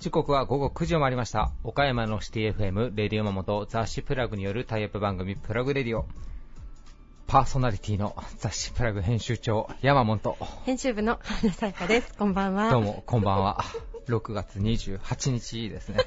[0.00, 1.52] 時刻は午後9時を回りました。
[1.62, 6.04] 岡山のシティ FM レディオマモと雑誌プラグによるタイアップ番組プラグレディオ。
[7.28, 10.36] パーソナリティの雑誌プラグ編集長山本。
[10.64, 12.12] 編集部の花さやかです。
[12.18, 12.70] こんばんは。
[12.72, 13.64] どうもこんばんは。
[14.08, 15.98] 6月28日ですね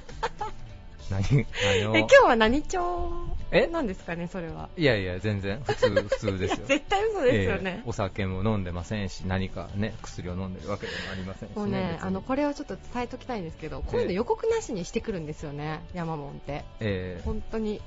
[1.10, 1.24] 何？
[1.64, 1.96] 何を？
[1.96, 3.12] え今日は何帳
[3.52, 3.68] え？
[3.68, 4.70] なんですかねそれは。
[4.78, 5.62] いやいや全然。
[5.64, 6.66] 普通普通ですよ。
[6.68, 7.82] 絶対嘘ですよね。
[7.84, 16.64] え、ーお酒も飲んでませんし何かね薬を飲んでるわけでもありませんし、ね、もうねあのこれをちょっと伝えときたいんですけどこういうの予告なしにしてくるんですよね山門って。
[16.80, 17.82] えー本当に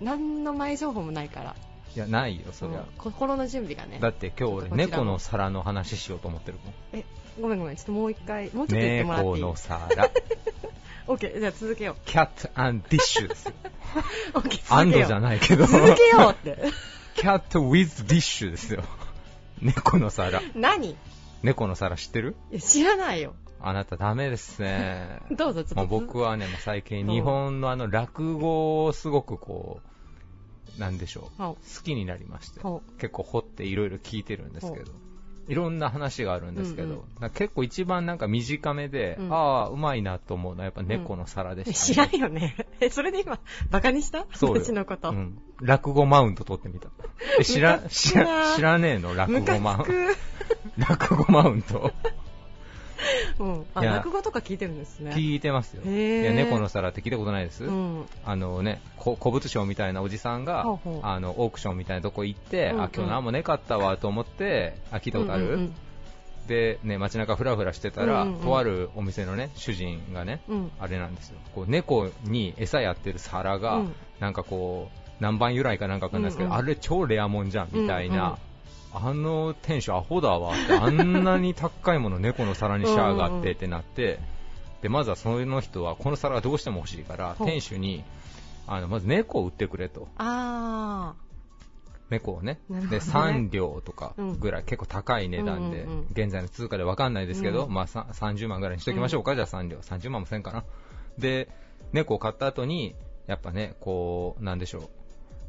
[0.00, 1.54] 何の前情報もないから。
[1.94, 3.98] いやないよそりゃ、うん心の準備がね。
[4.00, 6.74] だって今日俺猫の皿の話しようと思ってるもん。
[6.98, 7.04] え
[7.40, 9.34] ごめんごめんちょっともう一回もうちょっと言ってもらっていい？
[9.34, 9.88] 猫の皿
[11.06, 12.48] OK じゃあ続けよキャット
[12.88, 13.52] ディッシュですよ
[14.34, 14.38] う。
[14.38, 15.66] OK アンドじゃいないけど。
[15.66, 16.58] 続けようって。
[17.14, 18.82] キャット with ディッシュですよ。
[19.60, 20.40] 猫の皿。
[20.54, 20.90] 何？
[20.90, 20.96] い
[21.42, 22.36] 猫の皿知ってる？
[22.50, 23.34] や知らないよ。
[23.60, 25.20] あなたダメですね。
[25.30, 25.74] どうぞちょっと。
[25.76, 27.08] もう僕はねもう最近う。
[27.08, 29.80] ん日本のあの落語をすごくこ
[30.76, 31.42] うなんでしょう。
[31.42, 32.60] ほ好きになりまして。
[32.98, 34.92] 結構掘っていろいろ聞いてるんですけど
[35.48, 37.30] いろんな話があるんですけど、うんうん。
[37.30, 39.32] 結構一番なんか短めで、うん。
[39.32, 42.56] ああうまいなと思うのはやっぱ猫の皿でうした、 知らんよね。
[42.80, 43.38] えそれで今
[43.70, 44.26] バカにした？
[44.34, 44.62] そうよ。
[44.64, 46.88] 私のこと、うん、落語マウント取ってみた。
[47.40, 49.14] え知ら知ら知らねえの？
[49.14, 49.92] 落語マウント。
[50.78, 51.92] 落語マウント
[53.38, 55.12] うん、あ落語とか聞いてるんですね。
[55.12, 55.82] 聞いてますよ。
[55.84, 60.64] いや猫の皿って聞いたことないです、うん、あのね、こ古物商みたいなおじさんが
[61.02, 62.82] あのオークションみたいなとこ行って、うんうん。
[62.82, 65.74] あ今日何もねかったわと思ってあ聞いたことある、うんうん
[66.48, 68.44] で、ね、街中ふらふらしてたら、うんうんうん。
[68.44, 70.72] とあるお店のね主人がね、うん。
[70.80, 71.38] あれなんですよ。
[71.54, 73.94] こう猫に餌やってる皿が、うん。
[74.18, 76.58] なんかこう南蛮由来かなんかわかんないですけど、うんうん。
[76.58, 78.38] あれ超レアもんじゃんみたいな、
[78.94, 84.18] あの店主アホだわってあんなに高いもの猫の皿にしやがってってなって
[84.82, 88.04] でまずはその人はこの皿がどうしても欲しいから店主に
[88.66, 90.08] あのまず猫を売ってくれと。
[90.18, 91.14] あ
[92.10, 92.58] 猫をね。
[92.68, 92.80] ね。
[92.86, 97.72] で3両とかぐらい、結構高い値段で、現在の通貨で分かんないですけど、うん。
[97.72, 100.64] まあ、さ30万ぐらいにしときましょうか、じゃあ3両30万もせんかな。
[101.18, 101.48] で
[101.92, 102.94] 猫を買った後に
[103.26, 104.88] やっぱねこうなんでしょう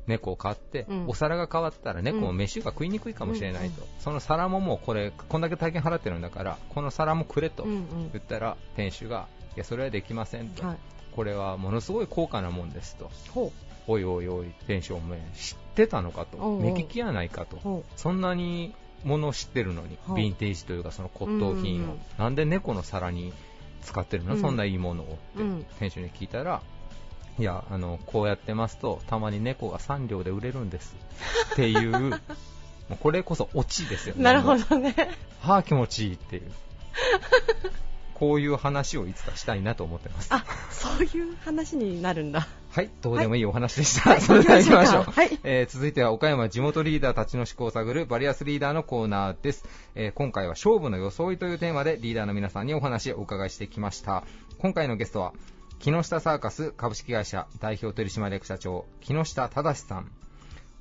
[0.08, 1.06] 猫を買って、うん。
[1.08, 10.78] お皿が変わったら猫も飯が食いにくいかもしれないと、その皿ももうこれこんだけ大金払ってるんだからこの皿もくれと言ったら店主がいやそれはできませんと、はい、
[11.16, 13.12] これはものすごい高価なもんですと。
[13.34, 13.52] ほ
[13.88, 16.59] おいおいおい店主お前知ってたのかと。
[16.59, 17.84] 目利きやないかと。
[17.96, 21.85] そんなにものを知ってるのにはあヴィンテージというかその骨董品を。
[21.85, 22.00] うんうん。
[22.18, 23.34] なんで猫の皿に
[23.81, 24.41] 使ってるの、うん。
[24.41, 25.66] そんないいものをってうん。
[25.80, 26.62] 店主に聞いたら
[27.40, 30.96] いやあのこうやってますとたまに猫が3両で売れるんです
[31.54, 31.92] っていう
[32.90, 34.94] もうこれこそオチですようねなるほどね。
[35.42, 36.52] はあ気持ちいいっていう
[38.14, 42.48] こういう話をいつかしたいなと思ってますあ、そういう話になるんだ。
[42.70, 44.12] はい、どうでもいいお話でした。
[44.12, 45.04] はいそれでは行きましょう。
[45.04, 49.66] はいえー続いては岡山地元リーダーたちの思考を探るバリアスリーダーのコーナーです。
[49.96, 54.24] えー今回は勝負の装いというテーマでリーダーの皆さんにお話をお伺いしてきました。
[54.58, 55.34] 今回のゲストは、
[55.84, 60.10] 木下サーカス株式会社代表取締役社長、木下忠さん、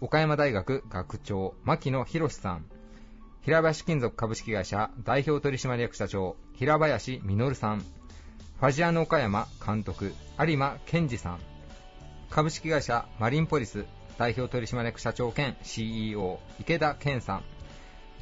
[0.01, 2.65] 岡山大学学長、牧野博さん、
[3.41, 11.41] 平林金属株式会社代表取締役社長、平林実さん、ファジアノ岡山監督、有馬健二さん、
[12.31, 13.84] 株式会社マリンポリス
[14.19, 17.43] 代表取締役社長兼 CEO 池田健さん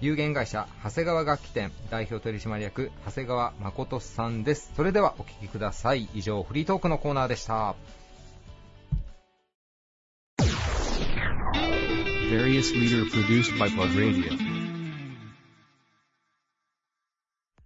[0.03, 7.75] 有限会社長谷川楽器店代表取締役長谷川誠さんですそれではお聞きください以上フリートークのコーナーでした
[12.31, 14.39] Various leader produced by Plug Radio.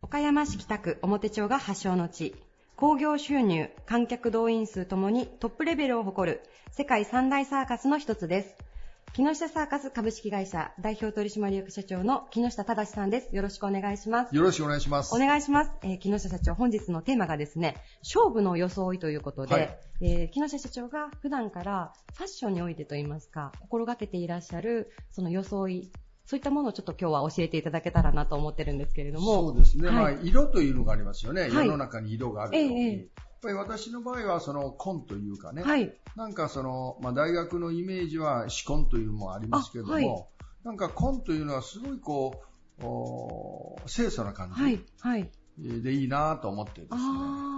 [0.01, 2.35] 岡山市北区表町が発祥の地。
[2.75, 8.74] 興行収入、観客動員数ともにトップレベルを誇る世界三大サーカスの一つです。
[9.15, 13.29] 木下サーカス株式会社代表取締役社長の木下忠さんです。
[13.31, 14.35] よろしくお願いします。
[14.35, 15.15] よろしくお願いします。
[15.15, 15.71] お願いします。
[15.85, 25.93] えー木下社長、本日のテーマがですね、勝負の装いということで、はいえー木下社長が普段からファッションにおいてといいますか、心がけていらっしゃるその装い、
[26.27, 29.51] そういったものをちょっと今日は教えていただけたらなと思ってるんですけれども。
[29.51, 29.91] そうですね。
[29.91, 31.43] はいまあ、色というのがありますよね。
[31.43, 32.85] はい世の中に色があるように。
[32.85, 33.09] え
[33.45, 35.63] ぱり私の場合は、その、紺というかね。
[35.63, 35.93] はい。
[36.17, 42.43] なんかその、まあ、大学のイメージは、紫紺というのもありますけれども、あはいなんか紺というのはすごいこ
[42.81, 44.61] う、お清楚な感じ。
[44.61, 44.81] はい。
[45.01, 45.31] はい。
[45.59, 47.01] でいいなと思ってですね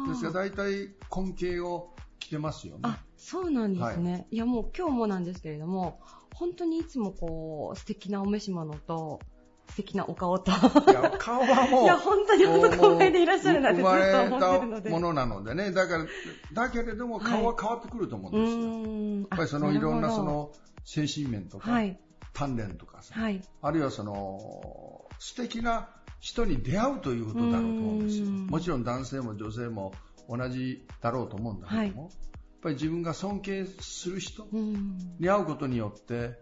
[0.08, 2.80] ですから大体紺系を着てますよね。
[2.82, 4.26] あ、そうなんですね。
[4.30, 6.00] い、やもう今日もなんですけれども、
[6.34, 9.20] 本当にいつもこう、素敵なお召し物と、
[9.68, 10.50] 素敵なお顔と。
[10.50, 10.54] い
[10.92, 14.90] や、顔はもう、 いや、本当に男前でいらっしゃるなってずっと生まれ思ってるので。
[14.90, 15.72] たものなのでね。
[15.72, 16.06] だから、
[16.52, 18.58] だけれども顔は変わってくると思うんうですよ。
[18.58, 19.20] ーん。
[19.20, 20.52] やっぱりそのいろんなその
[20.84, 21.98] 精神面とか、はい。
[22.34, 23.42] 鍛錬とかさ、はい。
[23.62, 25.88] あるいはその素敵な
[26.20, 28.26] 人に出会うということだろうと思うんですよ。
[28.26, 29.92] うんもちろん男性も女性も
[30.28, 32.12] 同じだろうと思うんだけども、はい
[32.56, 34.98] やっぱり自分が尊敬する人うん。
[35.20, 36.38] に会うことによって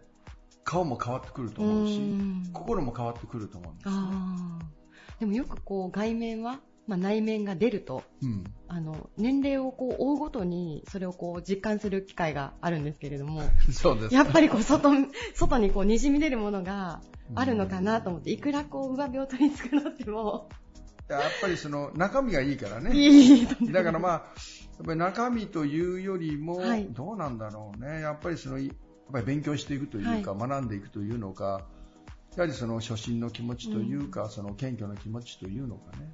[0.65, 3.93] 顔も変わってくると思うし、ん心も変わってくると思うんですよ。
[3.93, 5.19] ああ。
[5.19, 14.15] でもよくこう、外面は、まあ内面が出ると、うんあの、年齢をこう追うごとに、それをこう実感する機会があるんですけれども、 そうです。
[14.15, 14.91] やっぱりこう外、
[15.35, 16.99] 外にこう滲み出るものが
[17.35, 20.49] あるのかなと思って、いくらこう上辺を取り繕っても、
[21.07, 23.47] やっぱりその中身がいいからね。
[23.71, 24.19] だからまあ、や
[24.83, 28.01] っぱり中身というよりも、はいどうなんだろうね。
[28.01, 28.57] やっぱりその、
[29.11, 31.65] ぱり勉強していくというか、学んでいくというのか、
[32.35, 36.09] やはりその初心の気持ちというか、その謙虚な気持ちというのかね。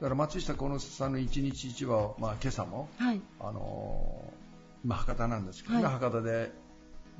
[0.00, 3.20] だから松下幸之助さんの一日一話を、まあ今朝も、はい。
[3.40, 4.42] あのー
[4.84, 6.50] 今博多なんですけどね、はい博多で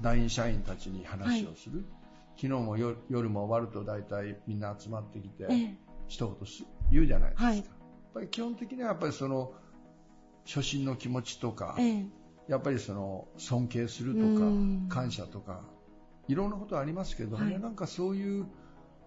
[0.00, 1.84] 団員社員たちに話をする。
[2.34, 5.76] 昨日も夜夜も終わると大体みんな集まってきて、ええ。
[6.08, 7.46] 一言す言うじゃないですか。
[7.46, 7.66] はいやっ
[8.14, 9.52] ぱり基本的にはやっぱりその
[10.44, 12.06] 初心の気持ちとか、ええ。
[12.49, 14.89] やっぱりその尊敬するとうん。
[14.89, 15.62] か感謝とか
[16.29, 17.61] いろんなことありますけどね、はい。
[17.61, 18.47] なんかそういう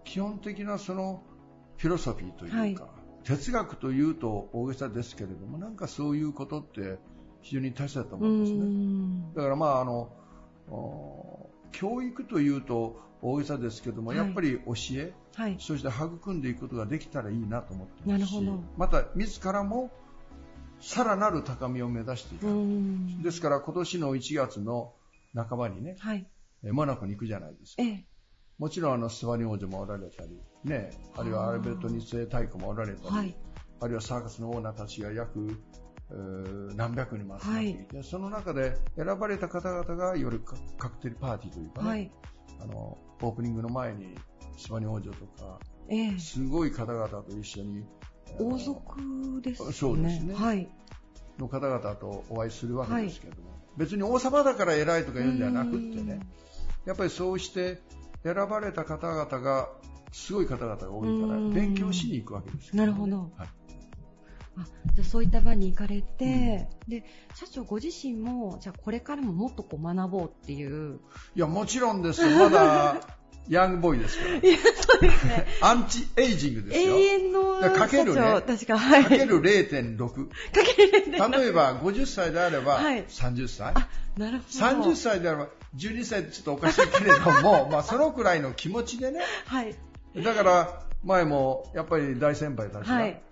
[0.04, 1.22] 基本的なその
[1.76, 2.76] フィロソフィーというか、はい。
[3.24, 6.98] 哲学というと大げさですけれどもなんかそういうことって
[7.42, 8.58] 非常に大切だと思うんですね。
[8.58, 9.34] ん。
[9.34, 10.10] だからまああの
[10.70, 14.18] お教育というと大げさですけども、はい。
[14.18, 15.56] やっぱり教えはい。
[15.58, 19.90] そして育んでいくことができたらいいなと思ってますしまた自らも
[20.80, 24.92] さらなる高みを目指していく、んですから今年の1月の
[25.34, 26.26] 半ばにねはい。
[26.64, 28.04] えモナコに行くじゃないですかええ。
[28.58, 33.36] もちろんあのスワニ王女もおられたり、ね、あるいはアルベルト2世太子もおられたり、はい。
[33.80, 35.60] あるいはサーカスのオーナーたちが約
[36.10, 42.10] えー何百人も集まっていて、その中で選ばれた方々が夜カカクテルパーティーというかね、はい。
[42.60, 44.14] あのオープニングの前に
[44.56, 45.58] スワニ王女とか
[45.88, 46.18] ええ。
[46.18, 47.84] すごい方々と一緒に
[48.38, 49.72] 王族ですね。
[49.72, 50.34] そうですね。
[50.34, 50.68] はい。
[51.38, 56.20] の方々とお会いするわけですけども、別に王様だから偉いとか言うんじゃなくってね、
[56.84, 57.82] やっぱりそうして
[58.22, 59.68] 選ばれた方々が
[60.12, 61.52] すごい方々が多いからうん。
[61.52, 63.30] 勉強しに行くわけですよ、なるほど。
[63.36, 63.48] はい。
[64.58, 64.64] あ
[64.94, 71.00] じゃあそういった場に行かれて、で社長ご自身もじゃあこれからももっとこう学ぼうっていう。
[71.34, 72.22] いや、もちろんです。
[72.22, 72.30] よ。
[72.30, 72.96] まだ、
[73.48, 74.30] ヤングボーイですから。
[74.32, 75.46] そうですね。
[75.60, 76.96] アンチエイジングですよ。
[76.96, 78.14] 永遠のだからかけるね。
[78.14, 79.04] 社長確かはい。
[79.04, 80.08] かける0.6。
[80.08, 80.34] か
[80.76, 83.04] ける例えば、50歳であれば、はい。
[83.04, 83.72] 30歳。
[83.74, 84.92] あなるほど。
[84.92, 89.20] 30歳であれば、12歳ってちょっとおかしいけれども、 まあ、そのくらいの気持ちでね。
[89.46, 89.74] はい。
[90.22, 93.22] だから、前も、やっぱり大先輩たちがはい、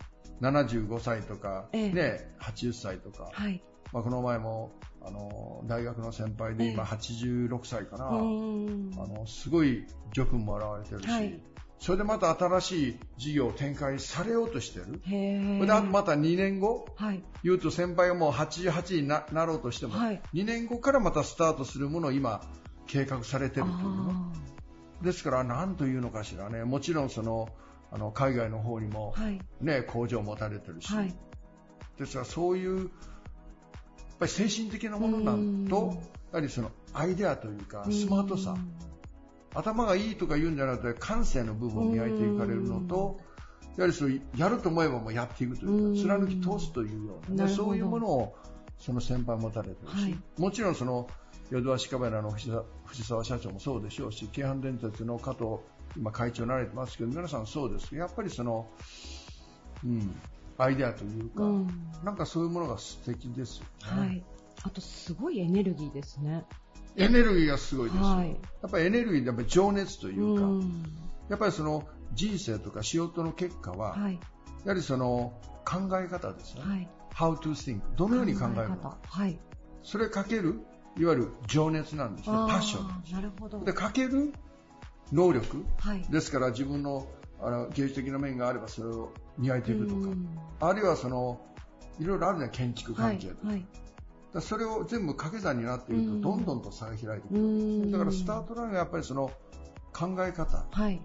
[0.40, 1.92] 75歳とか、ええ。
[1.92, 3.62] ね、80歳とか、はい。
[3.92, 4.72] まあ、この前も、
[5.06, 8.06] あの、大学の先輩で今ええ86歳かな。
[8.06, 11.40] うーんあの、すごい助君も現れてるし、はい。
[11.78, 15.02] それでまた新しい事業を展開されようとしてる。
[15.04, 17.22] へそれえであとまた2年後、はい。
[17.42, 20.22] 言うと先輩がもう88にななろうとしても、はい。
[20.32, 22.40] 2年後からまたスタートするものを今、
[22.86, 24.12] 計画されてるというね。
[24.12, 27.48] あですから、なんというのかしらね、もちろんその、
[27.90, 29.40] あの海外の方にもー、はい。
[29.60, 31.14] ね工場を持たれてるし、はい。
[31.98, 32.90] ですからそういう
[34.24, 35.94] ぱり精神的なものなんとうん。
[35.94, 36.00] や
[36.32, 38.56] はりそのアイデアというかスマートさ。
[39.54, 43.20] 頭がいいとか言うんじゃなくて感性の部分を磨いていかれるのと
[43.76, 45.96] やはりそうやると思えばもうやっていくといううん。
[45.96, 48.36] か貫き通すというような、そういうものを
[48.78, 50.18] その先輩持たれてるし、はい。
[50.38, 51.08] もちろんその
[51.50, 55.58] 淀橋カメラの藤沢藤沢社長もそうでしょうし京阪電鉄の加藤
[55.96, 58.66] 今会長になられてますけど皆さんそうですけどやっぱりその、
[59.84, 60.16] うん、
[60.58, 61.68] アイデアというか、うん
[62.04, 63.64] なんかそういうものが素敵ですよ
[63.96, 64.00] ね。
[64.00, 64.22] はい
[64.62, 66.44] あとすごいエネルギーですね
[66.96, 68.04] エネルギーがすごいですよ。
[68.04, 70.84] はいやっぱりエネルギーでやっぱり情熱というか、ん
[71.28, 74.18] やっぱりその人生とか仕事の結果は、はい
[74.64, 75.34] やはりその
[75.64, 76.62] 考え方ですね。
[76.62, 77.80] はい How to think。
[77.96, 78.98] どのように考えるの方か。
[79.06, 79.38] はい
[79.82, 80.60] それかける、
[80.98, 82.36] いわゆる情熱なんですね。
[82.36, 84.32] パッションなるほどで、かける
[85.12, 85.64] 能力。
[85.78, 87.06] はいですから自分の
[87.40, 90.38] あの芸術的な面があればそれを磨いていくとか、うん。
[90.60, 91.40] あるいはその、
[91.98, 93.48] いろいろあるね、建築関係とか。
[93.48, 93.66] はい
[94.34, 96.20] だからそれを全部掛け算になっていると、うん。
[96.20, 97.38] どんどんと差が開いてくうる。
[97.38, 97.92] ん。
[97.92, 99.30] だからスタートラインはやっぱりその
[99.92, 101.00] 考え方はい。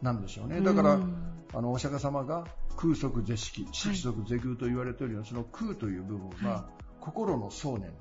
[0.00, 0.60] なんでしょうね。
[0.60, 2.44] だから、うんあのお釈迦様が
[2.76, 6.68] 空即是色、色即是空と言われているように、その空という部分は、は
[7.00, 7.92] 心の想念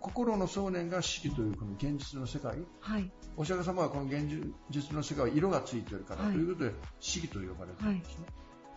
[0.00, 3.10] 心の想念が四季というこの現実の世界、あはい。
[3.36, 4.28] お釈迦様はこの現
[4.70, 8.26] 実の世界は色がついてるからはいということで四季と呼ばれてるんですね。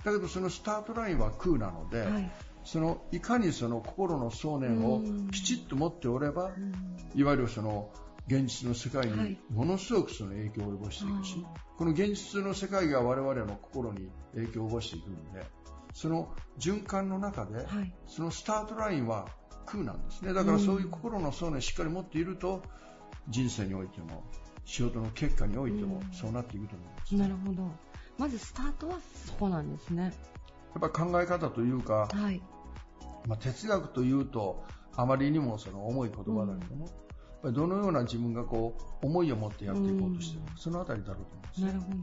[0.04, 2.32] だけどそのスタートラインは空なので、はい。
[2.64, 6.74] そのいかにその心の想念をきちっと持っておれば、うん
[7.14, 7.90] いわゆるその
[8.28, 15.46] 現実の世界はいにものすごくその影響を及ぼしていくし、あこの現実の世界が我々の心に影響を及ぼしていくので、
[15.94, 17.94] その循環の中で、はい。
[18.08, 19.28] そのスタートラインは
[19.66, 20.34] 空なんですね。
[20.34, 22.62] だからそういう心の想念をしっかり持っていると、
[23.28, 24.24] 人生においても、
[24.66, 27.16] 仕事の結果においてもうんそうなっていくと思います。
[27.16, 27.72] なるほど。
[28.22, 30.14] まずスタートはそこなんですね。
[30.80, 32.40] やっぱ考え方というか、はい。
[33.26, 34.64] まあ、哲学というと
[34.96, 36.96] あまりにもその重い言葉だけども、やっ
[37.42, 41.62] ぱりどのような自分がこう思いを持ってやっていこうとしているか、うんそのあたりだろうと思います。
[41.62, 41.98] なるほど。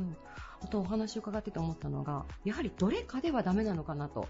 [0.61, 4.27] あとお話を伺ってて思ったのが、やはりどれかではダメなのかなと。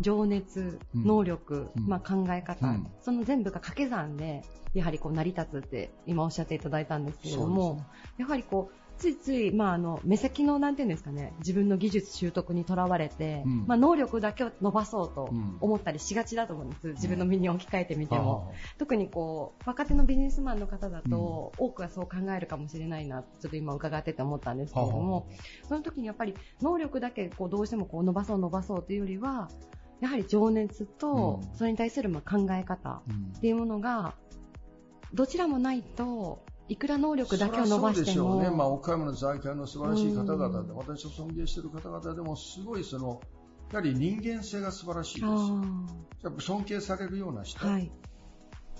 [0.00, 4.42] 情熱、うん能力、うんまあ、考え方、うんその全部が掛け算で、
[4.74, 7.86] やはりこう成り立つって今おっしゃっていただいたんですけれども、ね
[8.18, 13.64] やはりこう、ついつい、まあ、あの目先のなんていうんですかね自分の技術習得にとらわれて、うん。
[13.66, 15.56] まあ、能力だけを伸ばそうとうん。
[15.60, 25.26] 思ったりしがちだと思うんです、自分の身に置き換えてみても、あ特にこう若手のビジネスマンの方だと、多くはそう考えるかもしれないなちょっと今伺ってて思ったんですけれども、
[25.68, 29.48] その時にやっぱり能力だけこうどうしてもこう伸ばそう伸ばそうというよりは
[30.00, 31.56] やはり情熱とうん。
[31.56, 33.02] それに対するまあ考え方
[33.36, 34.14] っていうものが
[35.14, 43.20] どちらもないといくら能力だけを伸ばしてもね、まあ、岡山の財界の素晴らしい方々で、うん私を尊敬している方々でも、すごいその、
[43.72, 45.26] やはり人間性が素晴らしいです。
[45.26, 45.62] あ
[46.24, 47.60] やっぱ尊敬されるような人。
[47.60, 47.90] ーはい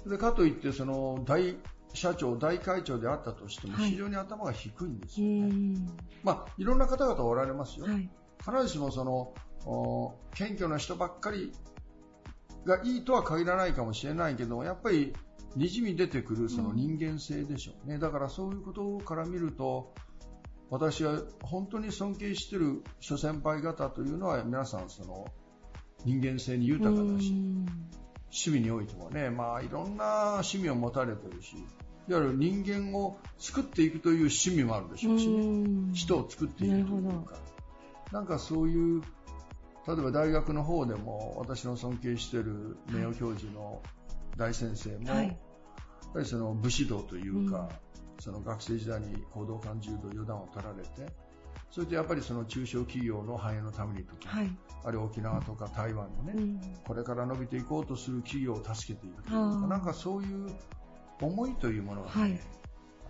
[0.06, 1.54] でかといって、その、大
[1.92, 5.48] 社長、大会長であったとしても、はい非常に頭が低いんですうよね。
[5.52, 5.86] ん
[6.24, 7.86] まあ、いろんな方々おられますよ。
[7.86, 8.08] はい
[8.44, 9.34] 必ずしもその、
[9.64, 11.52] お謙虚な人ばっかり
[12.64, 15.14] がいいとは限らないかもしれないけども、やっぱり、
[15.56, 17.98] にじみ出てくるその人間性でしょうね。
[17.98, 19.92] だからそういうことから見ると、
[20.70, 25.26] 私は本当に尊敬している諸先輩方というのは皆さんその
[26.04, 27.66] 人間性に豊かだし、うん
[28.34, 31.54] 趣味においてもね、まあいろんな趣味を持たれてるし、
[32.08, 35.42] いわゆる人間を作っていくという趣味もあるでしょうしね。
[35.42, 37.36] うん人を作っていくというか、
[38.10, 39.02] なんかそういう、
[39.86, 43.82] 例えば大学の方でも私の尊敬している名誉教授の
[44.36, 45.28] 大先生も、はい。
[45.28, 45.36] やっ
[46.12, 47.68] ぱりその武士道というか、うん。
[48.22, 51.12] その学生時代に行動感柔道四段を取られて、
[51.70, 54.50] それとやっぱりその中小企業の繁栄のためにとか、はい。
[54.84, 56.60] あるいは沖縄とか台湾のね、うん。
[56.84, 60.50] これから伸びていこうとする企業を助けていくというか、なんかそういう
[61.20, 62.40] 思いというものがね、はい。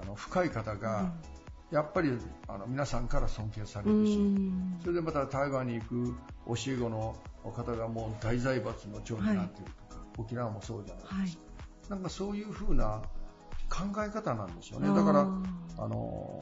[0.00, 1.12] あの深い方が、うん。
[1.76, 2.11] やっぱり
[2.49, 4.79] あの皆さんから尊敬されうるし、ん。
[4.81, 6.14] それでまた台湾に行く
[6.47, 9.76] 教え子の方がもう大財閥の長になっていると。
[9.79, 9.82] か、
[10.19, 11.42] 沖縄もそうじゃないですか。
[11.90, 13.02] なんかそういうふうな
[13.69, 14.88] 考え方なんでしょうね。
[14.88, 16.40] だから、あの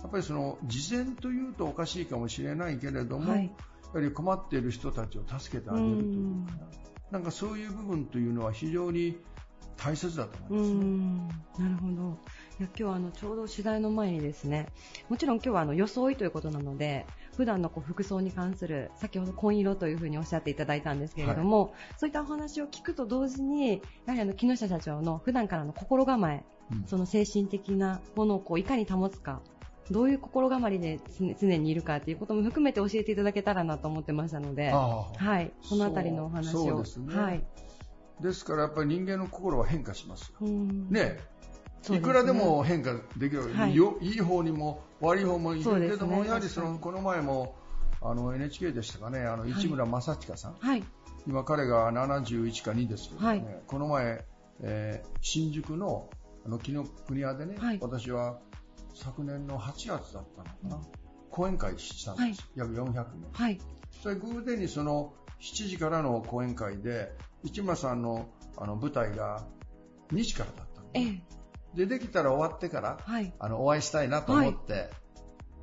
[0.00, 3.50] やっぱりその事前というとおかしいかもしれないけれども、はい
[3.94, 6.52] やはり困っている人たちを助けてあげるというか
[7.10, 9.18] な、なんかそういう部分というのは非常に
[9.78, 10.84] 大切だとう思いますね。
[10.84, 11.34] んな
[11.70, 12.18] るほど。
[12.60, 14.66] いや今日はあのちょうど取材の前にですね、
[15.08, 17.06] もちろん今日はあの装いということなので、
[17.38, 23.78] 普段のこう服装に関する先ほど紺色というふうにおっしゃっていただいたんですけれども、そういったお話を聞くと同時に、や
[24.08, 26.84] はりあの木下社長の普段からの心構え、うん。
[26.88, 29.40] その精神的なものをこういかに保つか。
[29.88, 36.82] どういう心構えで常常にいるかということも含めて教えていただけたらなと思ってましたので、はい、そのあたりのお話を。
[36.82, 37.14] ですね。
[37.14, 37.44] はい。
[38.20, 40.32] ですからやっぱり人間の心は変化します
[40.90, 41.20] ね
[41.90, 43.74] いくらでも変化できる、はい。
[43.74, 47.56] よいい方にも悪い方もいるけども、やはりそのこの前も
[48.00, 50.84] あの NHK でしたかね、あの市村正親さん、はい。
[51.26, 53.62] 今彼が71か2ですけどね、はい。
[53.66, 54.24] この前、
[54.62, 56.08] えー新宿の
[56.46, 57.78] あの紀ノ国屋でね、はい。
[57.80, 58.38] 私は
[58.94, 60.80] 昨年の8月だったのかな、
[61.30, 63.04] 講演会したんです、約400名。
[63.32, 63.58] はい。
[64.02, 67.12] それ偶然にその7時からの講演会で、
[67.44, 69.44] 市村さんのあの舞台が
[70.12, 71.37] 2時からだったのえね、え。
[71.78, 73.32] で、できたら終わってから、はい。
[73.38, 74.90] あのお会いしたいなと思って、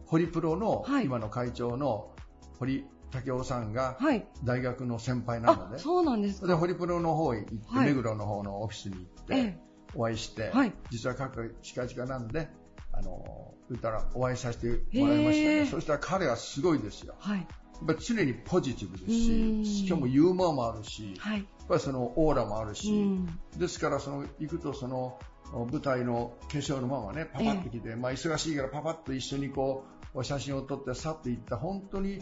[0.06, 2.12] ホリプロの、はい今の会長の
[2.58, 4.26] 堀武雄さんがはい。
[4.46, 6.48] 大学の先輩なのあ、で、そうなんですか。
[6.48, 9.60] でホリプロの方へ行って、はい目黒の方のオフィスに行って、え
[9.94, 12.48] お会いして、はい実は各近々なんで、
[12.94, 14.68] あの言ったらお会いさせて
[14.98, 15.66] もらいましたね。
[15.66, 17.16] そしたら彼はすごいですよ。
[17.26, 17.30] え。
[17.30, 17.40] はい。
[17.40, 17.46] や
[17.84, 21.40] っぱり常にポジティブですうんし、しかもユーモアもあるし、はい。
[21.40, 23.28] やっぱりそのオーラもあるうし、ん。
[23.58, 25.20] ですからその行くとその
[25.54, 31.58] 舞台の化粧のままねパパッと来て、まあ忙しいからパパッと一緒にこう写真を撮って去っていった。
[31.58, 32.22] 本当に、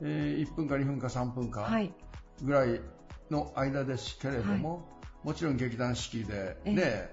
[0.00, 1.92] えー1分か2分か3分かはい。
[2.42, 2.80] ぐらい
[3.30, 4.88] の間ですけれども、
[5.22, 7.10] もちろん劇団四季でえね、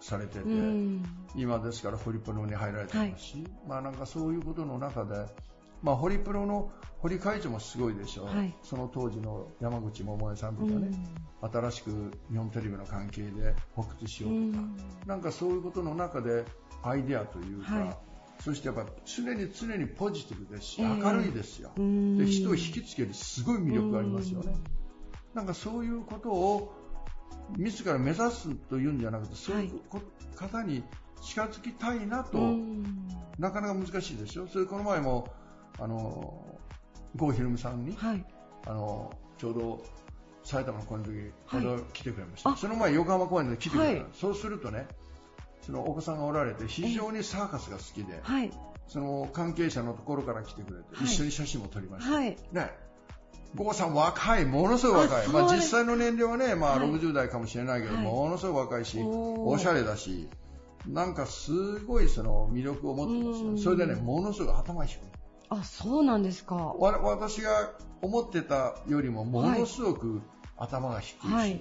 [0.00, 1.04] されてて、うん。
[1.36, 5.26] 今ですからホリプロに入られてますし、まあなんかそういうことの中で、まあ
[5.82, 8.54] ホリプロの堀会長もすごいでしょう、はい。
[8.62, 10.90] その当時の山口百恵さんとかね、
[11.40, 14.76] 新しく日本テレビの関係で発掘しよううとか、ん。
[15.06, 16.44] なんかそういうことの中で
[16.82, 17.96] アイデアというか、はい。
[18.40, 20.88] そしてやっぱ常に常にポジティブですし、ええ。
[20.88, 22.16] 明るいですよ、うん。
[22.18, 24.54] で人を引きつけるすごい魅力がありますよね。
[25.34, 26.74] なんかそういうことを
[27.56, 30.00] 自ら目指すというんじゃなくて、そういうこ
[30.36, 30.82] 方に
[31.22, 32.84] 近づきたいなと、うん。
[33.38, 34.46] なかなか難しいですよ。
[34.46, 35.28] それこの前も、
[35.80, 36.44] あの、
[37.16, 38.24] 郷ひろみさんに、はい。
[38.66, 39.82] あの、ちょうど
[40.44, 42.50] 埼玉の公演の時、は来てくれました。
[42.50, 42.56] あ。
[42.56, 44.10] その前横浜公演で来てくれた、はい。
[44.14, 44.86] そうするとね、
[45.62, 48.50] そのお子さんがおられて非常にサーカスが好きで、はい。
[48.86, 51.06] その関係者のところから来てくれて、はい。
[51.06, 52.12] 一緒に写真も撮りました。
[52.12, 52.36] はい。
[52.52, 52.70] ね。
[53.54, 55.28] 郷さん若い、ものすごい若い。
[55.28, 56.88] まあ実際の年齢はね、まあはい。
[56.88, 58.04] 60代かもしれないけど、はい。
[58.04, 60.28] ものすごい若いし、おしゃれだし、
[60.86, 63.48] なんかすごいその魅力を持ってますよ。
[63.50, 63.58] うん。
[63.58, 65.00] それでね、ものすごい頭が低い。
[65.50, 66.54] あそうなんですか。
[66.54, 70.22] わ私が思ってたよりもものすごく
[70.56, 71.60] 頭が低いしね、はい。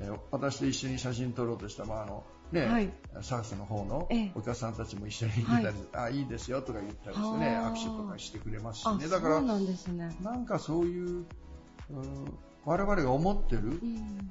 [0.00, 2.90] えー私と一緒に写真撮ろうとした、まああのねはい。
[3.20, 4.32] サーカスの方のええ。
[4.34, 5.74] お客さんたちも一緒に見たり、はい。
[5.94, 10.16] あいいですよとか言ったりしてねはあ握手とかしてくれますしあねだからそうなんですね。
[10.22, 11.24] なんかそういう、うん
[12.64, 14.30] 我々が思ってるうん。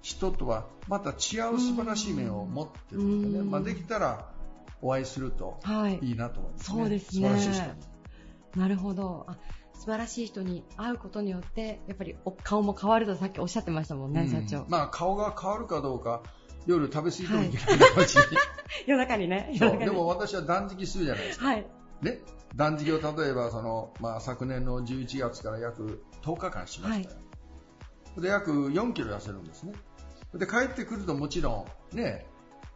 [0.00, 3.50] 人とはまた違う素晴らしい面を持ってるんでね、うん。
[3.50, 4.30] まあ、できたら
[4.82, 5.98] お会いするとはい。
[6.02, 6.76] いいなと思いますね。
[6.78, 7.28] そうですね。
[7.28, 8.62] 素晴らしい人に。
[8.62, 9.24] なるほど。
[9.28, 9.38] あ
[9.74, 14.30] 素晴らしい人に会うことによってやっぱりお顔も変わるとさっきおっしゃってましたもんね、うん。
[14.30, 14.66] 社長。
[14.68, 16.22] まあ顔が変わるかどうか
[16.66, 18.32] 夜食べ過ぎてもいけないかもしれない、
[18.86, 19.50] 夜中にね。
[19.54, 19.84] 夜中に。
[19.84, 21.66] でも私は断食するじゃないですか、はい。
[22.02, 22.20] ね、
[22.54, 27.16] 断食を例えばその、まあ、昨年の11月から約10日間しましたよ、
[28.18, 29.72] で約4キロ痩せるんですね。
[30.34, 32.26] で帰ってくるともちろんね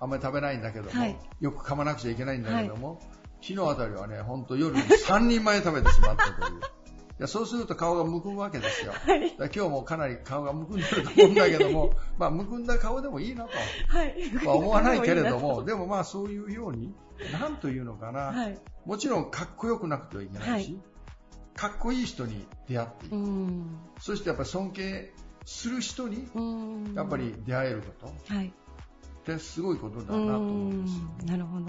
[0.02, 1.16] あんまり食べないんだけども、はい。
[1.40, 2.98] よく噛まなくちゃいけないんだけども、
[3.40, 6.58] 昨日あたりはね本当夜に3人前食べてしまったという。
[7.20, 9.32] いやそうすると顔がむくむわけですよ、はい。
[9.36, 13.50] 今日もかなり顔がむくんでると思うんだけども、 まあ、むくんだ顔でもいいなと、
[13.96, 14.16] はい。
[14.44, 16.92] まあ、思わないけれども、い いでもまあそういうように、
[17.38, 18.38] なんというのかな、な。
[18.40, 18.58] はい。
[18.86, 20.82] もちろんかっこよくなくてはいけないし、はい。
[21.54, 23.78] かっこいい人に出会っていく、うん。
[24.00, 26.94] そしてやっぱり尊敬する人にうん。
[26.94, 28.34] やっぱり出会えること。
[28.34, 28.52] はい
[29.22, 31.66] ってすごいことだうなと思うんですなるほど。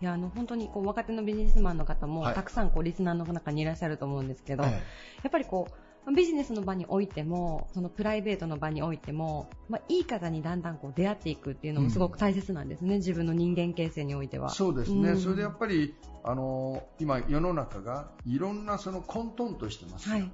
[0.00, 2.34] いやあの本当にこう若手のビジネスマンの方もはい。
[2.34, 5.74] たくさんこうリスナーの中にいらっしゃると思うんですけど、えやっぱりこう
[6.12, 14.50] ビジネスの場においてもそのプライベートの場においても、まあ、いい方にだんだんこう出会っていくっていうのもすごく大切なんですね、自分の人間形成においては。
[14.50, 15.20] そうですね、うん。
[15.20, 20.30] それでやっぱりあの今、世の中がいろんなその混沌としてますよ、はい。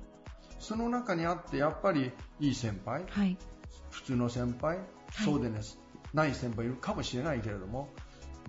[0.59, 3.39] その中にあってやっぱりいい先輩、はい。
[3.91, 4.79] 普通の先輩、
[5.25, 5.61] そうでね、
[6.13, 7.91] ない先輩いるかもしれないけれども、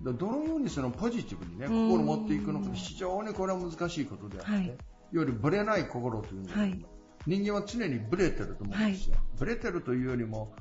[0.02, 1.90] どどのようにそのポジティブにね、うん。
[1.90, 4.64] 心を持っていくのか、非常にこれは難しいことであって、はい。
[4.64, 4.76] いわ
[5.12, 6.84] ゆるブレない心というのは、はい。
[7.26, 9.16] 人間は常にブレてると思うんですよ。
[9.38, 10.54] ブレてるというよりも、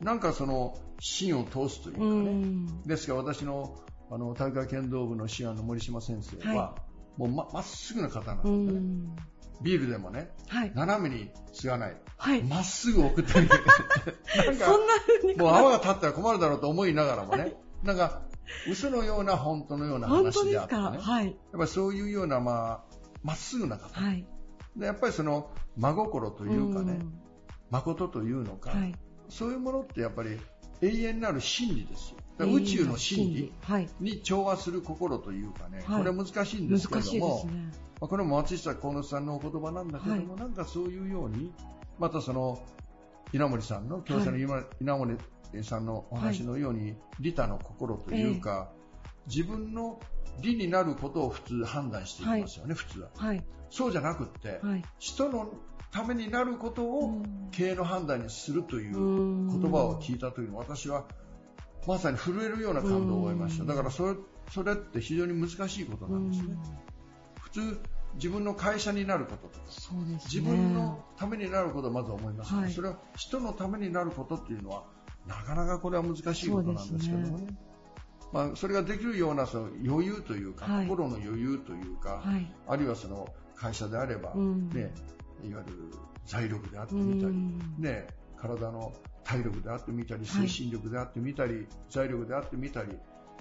[0.00, 2.30] なんかその芯を通すというかうね。
[2.30, 2.82] ん。
[2.82, 3.76] ですから私の
[4.10, 6.74] あの大会剣道部の師範の森島先生は、は
[7.16, 8.80] もうままっすぐな方なんうでね。
[9.60, 10.72] んビールでもね、はい。
[10.74, 11.96] 斜めに継がない。
[12.16, 12.42] はい。
[12.42, 13.54] まっすぐ送ってみて。
[14.46, 15.38] なんかそんな風に。
[15.38, 18.22] もう泡が立ったら困るだろうと思いながらもね、なんか、
[18.68, 21.36] 嘘のような本当のような本話当であってね、やっはい。
[21.52, 23.88] ぱりそういうような、まあ、まっすぐな方。
[24.00, 24.26] はい。
[24.76, 27.12] でやっぱりその、真心というかね、ん。
[27.70, 28.94] 誠というのか、はい。
[29.28, 30.40] そういうものってやっぱり
[30.82, 32.16] 永遠なる真理ですよ。
[32.46, 33.88] 宇宙の真理はい。
[34.00, 35.98] に調和する心というかね、はい。
[35.98, 37.70] これは難しいんですけども、すね。
[38.00, 41.52] まあ、これも松下幸之助さんのお言葉なんだけども、はなんかそういうように、
[41.98, 42.62] またその
[43.32, 45.16] 稲森さんの、教授の稲稲森
[45.62, 48.72] さんのお話のように、利他の心というか、
[49.26, 50.00] 自分の
[50.40, 53.10] 利になることを普通判断していきますよね、普通は。
[53.16, 53.44] はい。
[53.68, 54.82] そうじゃなくって、はい。
[54.98, 55.52] 人の
[55.90, 57.48] ためになることをうん。
[57.50, 59.60] 経営の判断にするといううん。
[59.60, 61.04] 言葉を聞いたときに、私は
[61.86, 63.62] まさに震えるような感動を覚えました。
[63.62, 63.68] うん。
[63.68, 64.16] だからそれ
[64.50, 66.56] それって非常に難しいことなんですね。
[67.40, 67.80] 普通
[68.14, 69.58] 自分の会社になることとか
[70.04, 70.20] ね。
[70.24, 72.72] 自分のためになることをまず思います、はい。
[72.72, 74.84] それは人のためになることっていうのは
[75.26, 77.46] なかなかこれは難しいことなんですけどもね。
[78.32, 80.86] まあ、それができるようなその余裕というか、はい。
[80.86, 82.52] 心の余裕というか、はい。
[82.68, 84.68] あるいはその会社であれば、うん。
[84.70, 84.92] ね、
[85.48, 85.92] いわゆる
[86.24, 87.74] 財力であってうみたり、ん。
[87.78, 88.92] ね、体の
[89.24, 90.48] 体力であってみたりはい。
[90.48, 92.90] 精神力であってみたり、財力であってみたり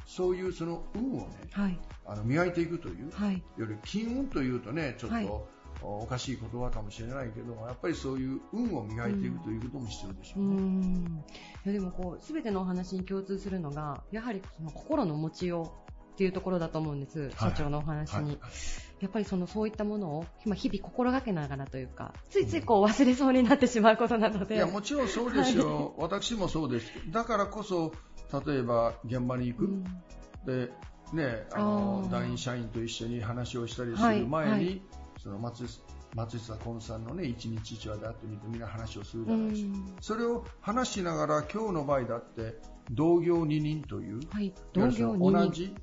[0.06, 1.80] そういうその運をねはい。
[2.06, 3.44] あの磨いていくというはい。
[3.58, 5.30] より金運というとねちょっと、はい。
[5.82, 10.62] おかしい言葉かもしれないけどもやっぱりそういう運を磨いていくということも必要でしょううね。
[10.62, 11.24] ん。
[11.66, 17.32] いやでもこう全てのお話に共通するのがやはりその心の持ちようっていうところだと思うんです、はい。
[17.32, 18.38] 社長のお話に、はい
[19.00, 27.94] やっぱりそのそういったものを今日々心がけながらというかついついこう忘れそうになってしまうことなので、いやもちろんそうですよ、私もそうです、だからこそ、
[28.46, 29.84] 例えば現場に行く、うん。
[30.46, 30.72] で
[31.14, 34.20] ね、あの団員社員と一緒に話をしたりすはい。
[34.20, 34.82] る前に、はい。
[35.22, 35.66] その松
[36.16, 39.96] 松下幸さんのね、一日一話であってみて、みんな話をするじうゃないですか、ん。
[40.02, 42.60] それを話しながら、今日の場合だって、
[42.92, 45.76] 同業二人という、はい、同業に同じ、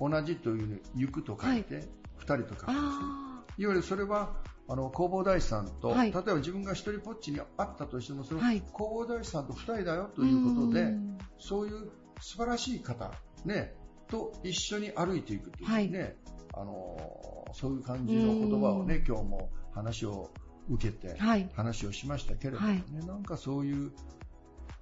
[0.00, 1.88] 同じという、行くと書いて、二、人
[2.36, 2.72] と書くんですね。
[2.72, 4.36] あいわゆるそれは
[4.68, 6.12] あの弘法大師さんと、はい。
[6.12, 8.56] 例えば自分が一人ぽっちに会ったとしてもその、はい。
[8.56, 11.18] 弘法大師さんと二人だよーということでうん。
[11.38, 13.12] そういう素晴らしい方、
[13.46, 13.74] ね、
[14.08, 16.16] と一緒に歩いていくというね、
[16.54, 20.30] あのそういう感じの言葉をね今日も話を
[20.68, 21.48] 受けて、はい。
[21.54, 23.92] 話をしましたけれどもね、なんかそういう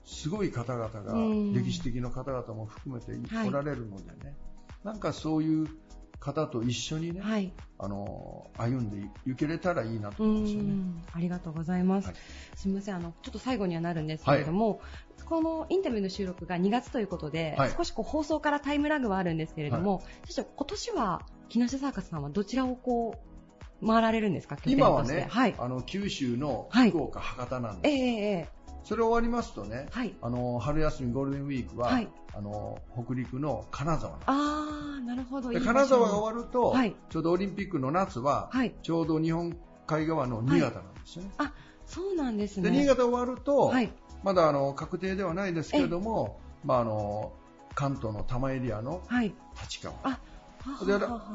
[0.05, 1.53] すごい方々がうん。
[1.53, 3.49] 歴史的な方々も含めてはい。
[3.49, 4.37] おられるのでね、
[4.83, 5.69] なんかそういう
[6.19, 7.53] 方と一緒にね、はい。
[7.79, 10.73] あの歩んでいけれたらいいなとう思うんですよね。
[10.73, 11.03] ん。
[11.13, 12.17] ありがとうございます、はい。
[12.57, 12.97] すみません。
[12.97, 14.81] あのちょっと最後にはなるんですけれども、
[15.27, 17.71] このインタビューの収録が2月ということで、はい。
[17.77, 23.15] 少しこう放送からタイムラグはあるんですけれども、社長今年は木下サーカスさんはどちらをこ
[23.83, 24.57] う回られるんですか？
[24.65, 25.55] 今はね、はい。
[25.59, 28.49] あの九州のはい福岡、博多なんえです、えええ
[28.87, 30.15] それ終わりますとね、はい。
[30.23, 32.09] あの春休みゴールデンウィークは、はい。
[32.33, 34.13] あの北陸の金沢。
[34.13, 35.51] なんですああなるほど。
[35.51, 36.95] 金沢が終わると、はい。
[37.11, 38.73] ちょうどオリンピックの夏は、はい。
[38.85, 39.57] ちょうど日本
[39.89, 41.31] 海側の新潟なんですよね。
[41.39, 41.53] あ
[41.85, 42.71] そうなんですね。
[42.71, 43.93] で新潟終わると、はい。
[44.23, 47.33] まだあの確定ではないですけれども、まあ、あの
[47.75, 49.35] 関東の多摩エリアのはい。
[49.63, 49.97] 立川。
[50.05, 50.21] あ
[50.61, 50.93] はで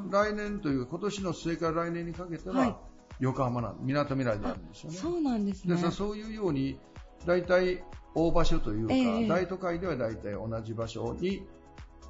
[0.10, 2.76] 来年という今年の末から来年にかけては、はい。
[3.20, 4.98] 横浜なんみなとみらいであるんですよね。
[4.98, 5.76] そうなんですね。
[5.76, 6.80] でさそういうように
[7.26, 9.28] 大体大場所というか、ええ。
[9.28, 11.48] 大都会では大体同じ場所に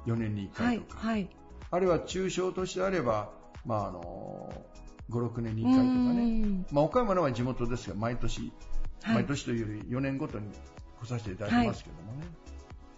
[0.06, 1.28] 4年に1はい回とか、はい
[1.70, 3.30] あるいは中小としてあれば、
[3.64, 4.52] まあ、あの
[5.08, 6.66] 56年に1う回とかね、ん。
[6.70, 8.52] まあ、岡山のは地元ですが毎年、
[9.02, 9.14] はい。
[9.14, 10.50] 毎年というより4年ごとに
[11.00, 12.26] 来させていただいてますけどもね、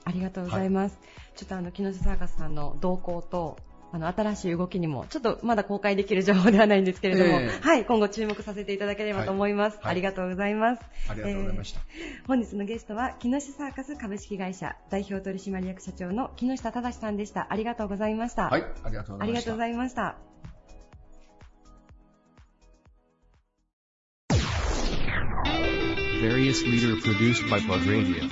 [0.04, 0.98] ありがとうございます。
[1.36, 3.58] ちょっとあの、木下サーカスさんの動向と、
[3.94, 9.74] あの、新しい動きにも、ちょっとまだ公開できる情報ではないんですけれども、ええはい、今後注目させていただければと思います。
[9.74, 10.82] はいはいありがとうございます。
[11.08, 11.80] ありがとうございました。
[12.26, 17.46] 本日のゲストは、木下サーカス株式会社代表取締役社長の木下忠さんでした。
[17.50, 18.48] ありがとうございました。
[18.48, 19.28] はい、ありがとうございました。
[19.28, 20.16] ありがとうございました。
[26.20, 28.28] Various leader produced by Plug Radio.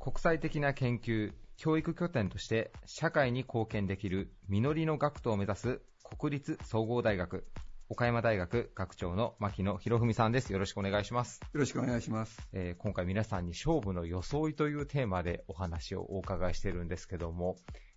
[0.00, 5.80] 国際的な研究、教育拠点として社会に貢献できる実りの学徒を目指す
[6.18, 7.46] 国立総合大学、
[7.88, 10.52] 岡山大学学長の牧野博文さんです。
[10.52, 11.40] よろしくお願いします。
[11.52, 12.38] よろしくお願いします。
[12.52, 17.56] えー今回皆さんに勝負の装いというテーマでお話をお伺いしているんですけども、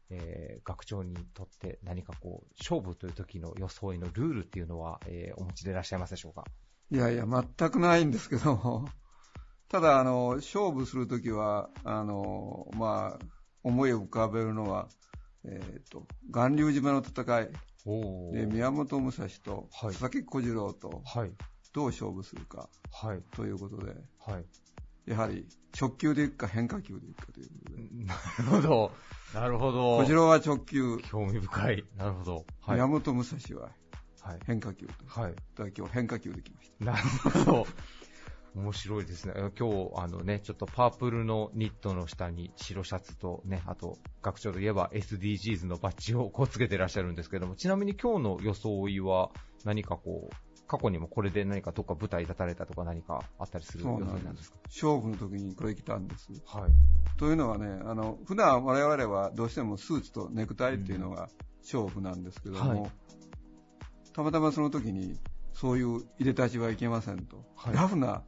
[0.09, 6.45] えー学長にとって何かこう、勝負という時の装いのルールっていうのは、えーお持ちでいらっしゃいますでしょうか？
[6.91, 8.87] いやいや、全くないんですけども、
[9.67, 13.36] ただ、あの、勝負するときは、あの、まあ、
[13.67, 14.87] 思いを浮かべるのは、
[15.43, 17.49] えっ、と、巌流島の戦い
[17.85, 21.31] おで、宮本武蔵とはい佐々木小次郎とはい、
[21.73, 24.45] どう勝負するかはい、ということで、はい。
[25.05, 25.47] やはり
[25.79, 28.91] 直球でいくか変化球でいくかということで、なるほど。
[29.33, 29.97] なるほど。
[29.97, 31.83] 小次郎は直球、興味深い。
[31.97, 32.35] なるほど。
[32.61, 32.75] はい。
[32.75, 33.69] 宮本武蔵は
[34.21, 34.39] はい。
[34.45, 34.93] 変化球と。
[35.07, 35.31] はい。
[35.31, 36.85] だから今日変化球できました。
[36.85, 37.03] なる
[37.45, 37.67] ほど。
[38.57, 39.33] 面白いですね。
[39.35, 49.29] え今日、あのね、ちょっとパープルのニットの下に白シャツとね、あと、学長といえば SDGs のバッジをこうつけてらっしゃるんですけども、ちなみに今日の装いは
[49.63, 50.35] 何かこう、
[50.67, 54.57] 過去にもこれで何かどっか舞台立たれたとか何かあったりするそう装いなんですすか？
[54.65, 56.27] 勝負の時にこれ着たんです。
[56.45, 56.71] はい。
[57.17, 61.29] というのはね、あの普段我々はどうしてもスーツとネクタイっていうのが
[61.61, 62.91] 勝負なんですけども、はい
[64.13, 65.15] たまたまその時に
[65.53, 68.23] そういう入れたちはいけませんと、はいラフな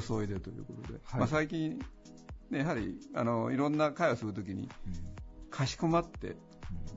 [0.00, 1.78] 装いでということで、はいまあ、最近、
[2.50, 4.68] ね、やはりあのいろんな会をするときに
[5.50, 6.36] かしこまって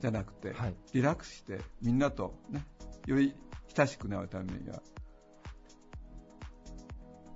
[0.00, 0.74] じゃなくて、はい。
[0.92, 2.66] リラックスしてみんなと、ね、
[3.06, 3.34] より
[3.76, 4.80] 親しくなるためには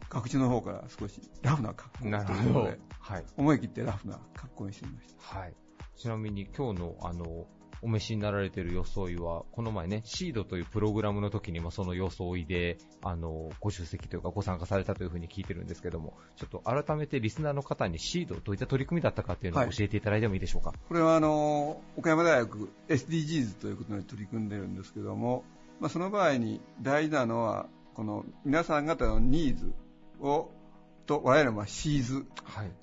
[0.09, 2.79] 学長の方から少しラフな格好ということで。
[2.99, 3.25] はい。
[3.37, 5.39] 思い切ってラフな格好にしてみました。
[5.39, 5.55] はい。
[5.97, 7.47] ちなみに今日のあの、
[7.83, 20.75] お召しになられている装いは、この前ね、シードというプログラムの時にもその装いで、あの、ご出席というかご参加されたというふうに聞いてるんですけども、ちょっと改めてリスナーの方にシードどういった取り組みだったかっていうのを教えていただいてもいいでしょうか？
[20.89, 25.45] これはあの、岡山大学 SDGs ということに取り組んでるんですけども、
[25.81, 29.73] まあ、その場合に大事なのは、この皆さん方のニーズ
[30.21, 30.51] を、
[31.07, 32.27] と、我々はシーズ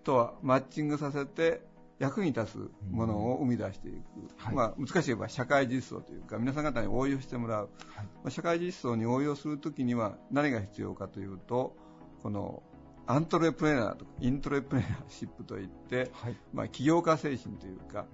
[0.03, 1.61] とはマッチングさせて、
[1.99, 3.97] 役に立つものを生み出していく、
[4.37, 11.75] はい、まあ、難しい言えば社会実装というか皆さん方に応用してもらう、はい、まあ、社会実装に応用するときには何が必要かというと
[12.21, 12.61] この
[13.07, 18.05] アントレプレナーとかイントレプレナーシップといって、はい、まあ、起業家精神というか、うん、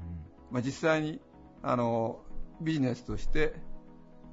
[0.52, 1.20] まあ、実際に
[1.62, 2.22] あの
[2.62, 3.54] ビジネスとして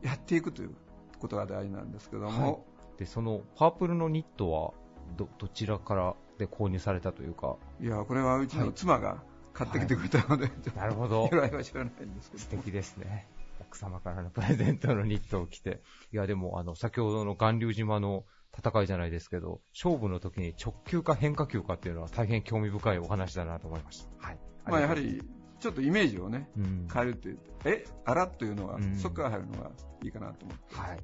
[0.02, 0.74] やっていくという
[1.18, 2.66] ことが大事なんですけども、
[2.98, 4.72] でそのパープルのニットは
[5.16, 7.56] どどちらからで購入されたというか。
[7.80, 9.22] いやこれはうちの妻が
[9.61, 11.29] 買ってきてくれたので、はい、なるほど。
[11.31, 12.42] 由来は知らないんですけど。
[12.42, 13.29] 素敵ですね。
[13.61, 15.83] 奥様からのプレゼントのニットを着て。
[16.12, 18.25] いや、でも、あの、先ほどの巌流島の
[18.57, 24.27] 戦いじゃないですけど、勝負の時に直球か変化球かっていうのは大変興味深いお話だなと思いました。
[24.29, 24.38] はい。
[24.64, 25.23] まあ、やはり、
[25.61, 29.70] ちょっとイメージをね、うん、変えるっていう、え、あらというのは、うん、そこから入るのが
[30.03, 30.75] いいかなと思って。
[30.75, 30.88] はい。
[30.90, 30.94] あ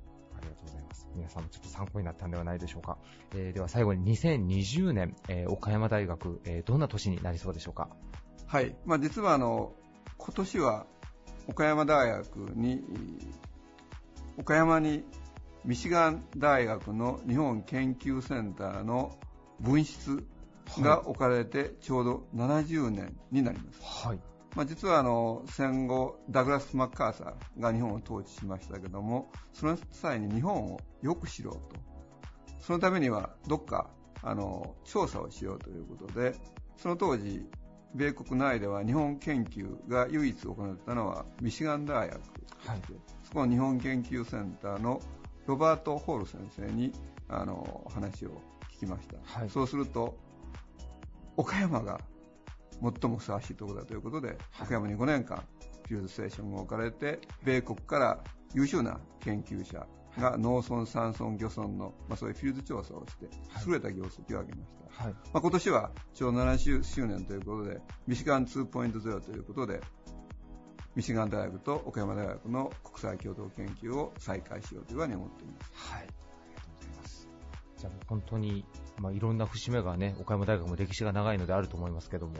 [0.40, 1.08] りがとうございます。
[1.14, 2.98] 皆さんもちょっと参考になったんではないでしょうか。
[3.34, 7.88] えー、では最後に2020年、えー、岡山大学、えー、どんな年になりそうでしょうか？
[8.46, 9.72] はい、まあ、実はあの
[10.18, 10.86] 今年は
[11.48, 12.82] 岡山大学に
[14.38, 15.04] 岡山に
[15.64, 19.18] ミシガン大学の日本研究センターの
[19.58, 20.24] 分室
[20.78, 24.18] が置かれてちょうど70年になります、はい。
[24.54, 31.80] まあ、実はあの戦後ダグラス・マッカーサーが日本を統治しましたけどもその際に日本をよく知ろうと。
[32.60, 33.90] そのためにはどっか
[34.22, 36.34] あの調査をしようということで
[36.76, 37.44] その当時
[37.94, 42.18] 米国内では日本研究が唯一行ったのはミシガン大学。
[42.18, 42.20] で、
[42.66, 42.80] はい、
[43.24, 45.00] そこの日本研究センターの
[45.46, 46.92] ロバート・ホール先生に
[47.28, 48.42] あの話を
[48.76, 50.16] 聞きました、はい、そうすると
[51.36, 52.00] 岡山が
[52.82, 55.42] 最もふさわしいところだということで、はい、岡山に5年間
[55.88, 58.18] フィールドステーションが置かれて米国から
[58.54, 59.86] 優秀な研究者
[60.18, 63.28] が農村、山村、漁村の、まあ、そういうフィールド調査をして、
[63.66, 65.04] 優れた業績を上げました。
[65.04, 69.80] はい、まあ、今年はちょうど70周年ということで、ミシガン2.0ということで、
[70.94, 75.72] ミシガン大学と岡山大学の国際共同研究を再開しようというふうに思っています。
[75.74, 76.00] はい。
[76.00, 76.08] あり
[76.54, 77.28] がとうございます。
[77.76, 78.64] じゃあ本当に、
[78.98, 82.34] まあ、いろんな節目がね、岡山大学も歴史が長いのであると思いますけども、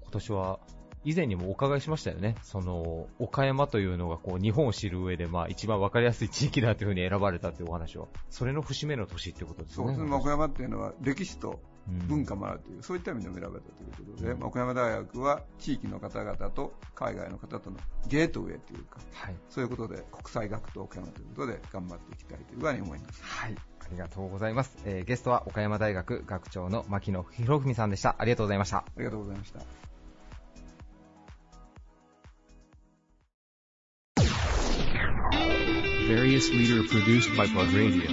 [0.00, 0.60] 今年は
[1.04, 2.36] 以前にもお伺いしましたよね。
[2.42, 9.74] その、岡山というのがこう、日本を知る上で、まあ、一番わかりやすい地域だというふうに選ばれたというお話は、それの節目の年ってことですね。
[9.76, 10.14] そうですね。
[10.14, 11.60] 岡山っていうのは歴史と
[12.06, 17.76] 文化もあるという、うん、そういった意味でも選ばれたということで、うん、岡山大学は地域の方々と海外の方との
[18.08, 23.22] ゲートウェイというか、はい、そういうことで国際学と岡山ということで頑張っていきたいというふうに思います。
[23.22, 23.56] はい。
[23.80, 24.76] ありがとうございます。
[24.84, 28.16] えー、ゲストは岡山大学学長の牧野博文さんでした。
[28.18, 28.78] ありがとうございました。
[28.78, 29.87] ありがとうございました。
[36.08, 38.08] Various leader produced by Plug Radio.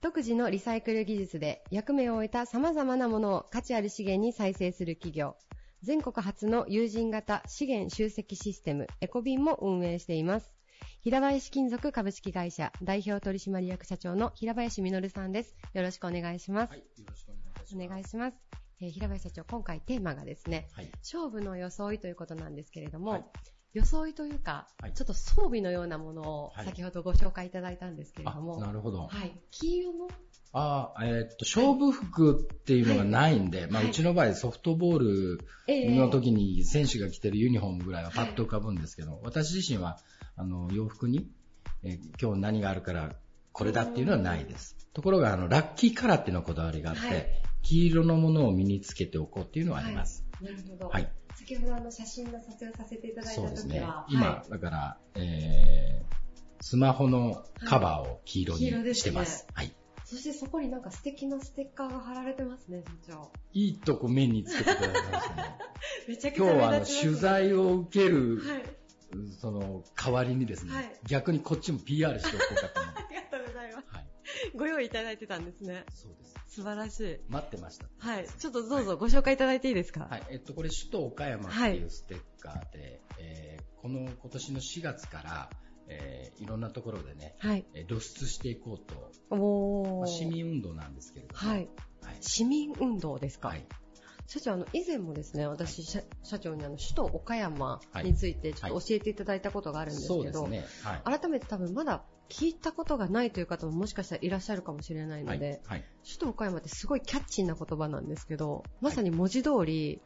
[0.00, 5.34] 独自のリサイクル技術で役目を終えた様々なものを価値ある資源に再生する企業。
[5.82, 10.54] 全国初の有人型資源集積システムエコビンも運営しています。
[11.00, 15.56] 平林金属株式会社代表取締役社長の平林実さんです。
[15.72, 16.70] よろしくお願いします。
[16.70, 17.74] はい、よろしくお願いします。
[17.74, 18.36] お願いします。
[18.80, 23.24] えー、平林社長、今回テーマがですね、はい、勝負の装いということなんですけれども、はい、
[23.74, 28.60] 装いというか、はい、ちょっと装備のようなものを先ほどご紹介いただいたんですけれども。
[28.60, 29.08] なるほど。
[29.08, 29.36] はい。
[29.50, 30.08] 黄色の？
[30.52, 35.40] ああ、えー、っと、勝負服っていうのがないんで、はい、まあ、うちの場合ソフトボール
[35.96, 39.98] の時に選手が着てるユニフォームぐらいはパッと浮かぶんですけど、私自身は、
[40.36, 41.28] あの、洋服に、
[41.82, 43.16] えー、今日何があるから
[43.52, 44.76] これだっていうのはないです。
[44.92, 47.26] ところが、あの、ラッキーカラーっていうのこだわりがあって、はい、
[47.62, 50.24] 黄色のものを身につけておこうっていうのはあります。
[50.40, 50.88] なるほど。
[50.88, 51.10] はい。
[51.36, 53.86] 先ほどあの写真の撮影をさせていただいた時は、そうですね。
[54.08, 56.14] 今、はい、だから、えー、
[56.60, 59.46] スマホのカバーを黄色にしてます。
[59.52, 59.72] はい。
[60.04, 63.32] そしてそこになんか素敵なステッカーが貼られてますね、社長。
[63.52, 65.58] いいとこ目につけてくださいましたね。
[66.08, 68.62] めちゃくちゃ今日はあの取材を受ける、はい、
[69.40, 73.04] その代わりにですね、はい、逆にこっちも PR しておこうかと思って。
[74.56, 75.84] ご用意いただいてたんですね。
[75.92, 76.34] そうです。
[76.56, 77.18] 素晴らしい。
[77.28, 77.86] 待ってました。
[77.98, 78.26] はい。
[78.28, 80.06] ちょっとどうぞご紹介いただいていいですか？
[80.10, 80.22] はい。
[80.30, 85.50] えっと、これ、首都岡山っていうステッカーで、はい、えー、この今年の4月から、
[85.88, 89.12] えー、いろんなところでね、はい、えー、露出していこうと。
[89.30, 91.38] おまあ、市民運動なんですけれども。
[91.38, 91.68] はい。
[92.02, 93.48] はい、市民運動ですか？
[93.48, 93.66] はい。
[94.26, 100.48] 社長、あの、以前もですね、私、社社長にあの、首都岡山についてちょっと教えていただいたことがあるんですけど。
[101.04, 105.60] 改めて多分まだ聞いたことがないという方ももしかしたらいらっしゃるかもしれないので、
[106.04, 110.00] 首都岡山ってすごいキャッチーな言葉なんですけど、まさに文字通り、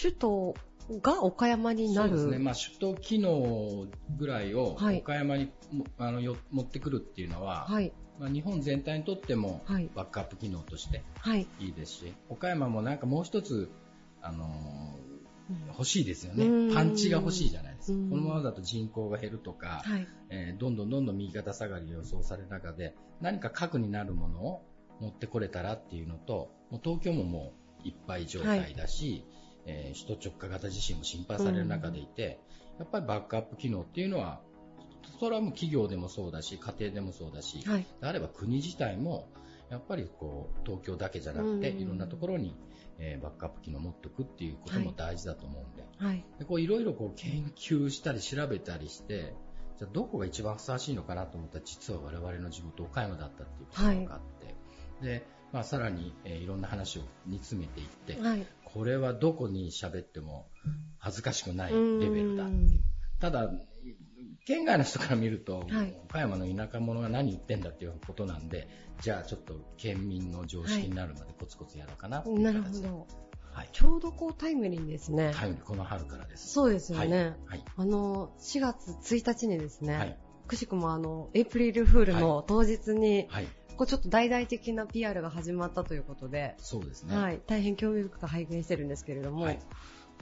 [0.00, 0.54] 首都
[1.00, 2.10] が岡山になる。
[2.10, 7.92] そうですね、まあ、首都機能ぐらいをはい岡山にも、あのよ持ってくるっていうのは、はい。
[8.18, 11.46] まあ、日本全体にとってもはいバックアップ機能としてはい。
[11.60, 13.70] いいですし、岡山もなんかもう一つ、
[14.22, 15.14] あのー
[15.68, 16.74] 欲しいですよねうん。
[16.74, 17.98] パンチが欲しいじゃないですか。
[17.98, 20.06] うんこのままだと人口が減るとか、はい。
[20.30, 24.62] えーどんどんどんどん右肩下がりが予想される中で、何か核になるものを
[25.00, 27.52] 持ってこれたらっていうのと、もう東京もも
[27.84, 29.26] ういっぱい状態だし、
[29.66, 32.40] えー首都直下型地震も心配される中でいて、
[32.78, 34.40] やっぱりバックアップ機能っていうのは、
[35.20, 37.86] それはもう企業でもそうだし、家庭でもそうだし、はい。
[38.00, 39.28] であれば国自体も、
[39.70, 42.56] やっぱりこう東京だけじゃなくて、うんいろんなところに、
[42.98, 46.24] えーバックアップ機能を持っておくっていうことも大事だと思うんで、はい。
[46.38, 49.34] でこういろいろこう研究したり調べたりして、
[49.78, 54.54] じゃあどこが一番ふさわしいのかなと思ったら、実は我々の地元岡山だったっていうことが分かって、
[55.04, 58.46] で、まあ、さらに、えーいろんな話を煮詰めていって、はい。
[58.74, 60.48] これはどこに喋っても
[60.98, 62.44] 恥ずかしくないうんレベルだ。
[63.20, 63.48] ただ、
[64.46, 68.68] 県外の人から見ると、はい岡山の田舎者が何言ってんだっていうことなんで、
[69.00, 73.06] じゃあちょっと県民の常識になるまでコツコツやろうかなっていうなるほ形で、ど。
[73.52, 73.68] はい。
[73.72, 75.32] ちょうどこうタイムリーにですね。
[75.36, 76.48] タイムリーこの春からです。
[76.48, 77.36] そうですよね。
[77.46, 77.64] はい。
[77.76, 80.18] あの、4月1日にですね、はい。
[80.48, 83.46] くしくもあの、エイプリルフールの当日に、はい。
[83.76, 87.16] こうちょっと大々的な PR が始まったということで、そうですね。
[87.16, 89.58] はい、大変興味深く拝見してるんですけれども、はい。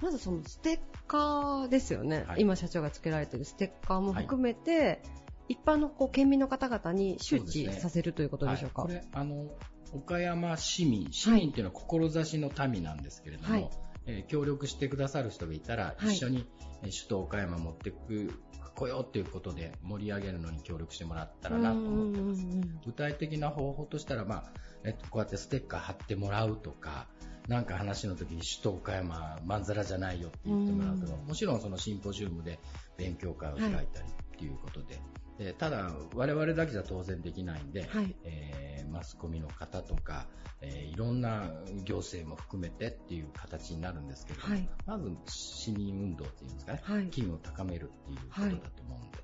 [0.00, 2.40] まずそのステッカーですよね、はい。
[2.40, 5.02] 今社長が付けられているステッカーも含めて、
[5.48, 8.82] 一般のこう県民の方々に周知させるということでしょうか？
[8.82, 9.48] はい、これあの
[9.92, 13.70] 岡山市民市民っていうのは志の民なんですけれども、はい。
[14.06, 16.14] えー協力してくださる人がいたら、はい。
[16.14, 16.46] 一緒に、
[16.82, 18.32] えー首都岡山持ってく
[18.74, 22.46] 来ようっていうことで盛り上げるのに協力してもらったらなと思ってます。
[22.84, 24.44] 具体的な方法としたら、まあ
[24.84, 27.06] えっと、こうやってステッカー貼ってもらうとか、
[27.48, 32.58] なんか話の時に首都岡山まんざらじゃないよって言ってもらうとか、うんもちろんそのシンポジウムで
[32.96, 35.00] 勉強会を開いたりっていうことで、
[35.38, 38.14] でただ我々だけじゃ当然できないんで、はい。
[38.24, 40.26] えーマスコミの方とか、
[40.60, 41.50] えーいろんな
[41.84, 44.68] 行政も含めてっていう形になるんですけれども、はい。
[44.86, 47.06] まず市民運動っていうんですかね、はい。
[47.08, 49.18] 機運を高めるっていうことだと思うんで、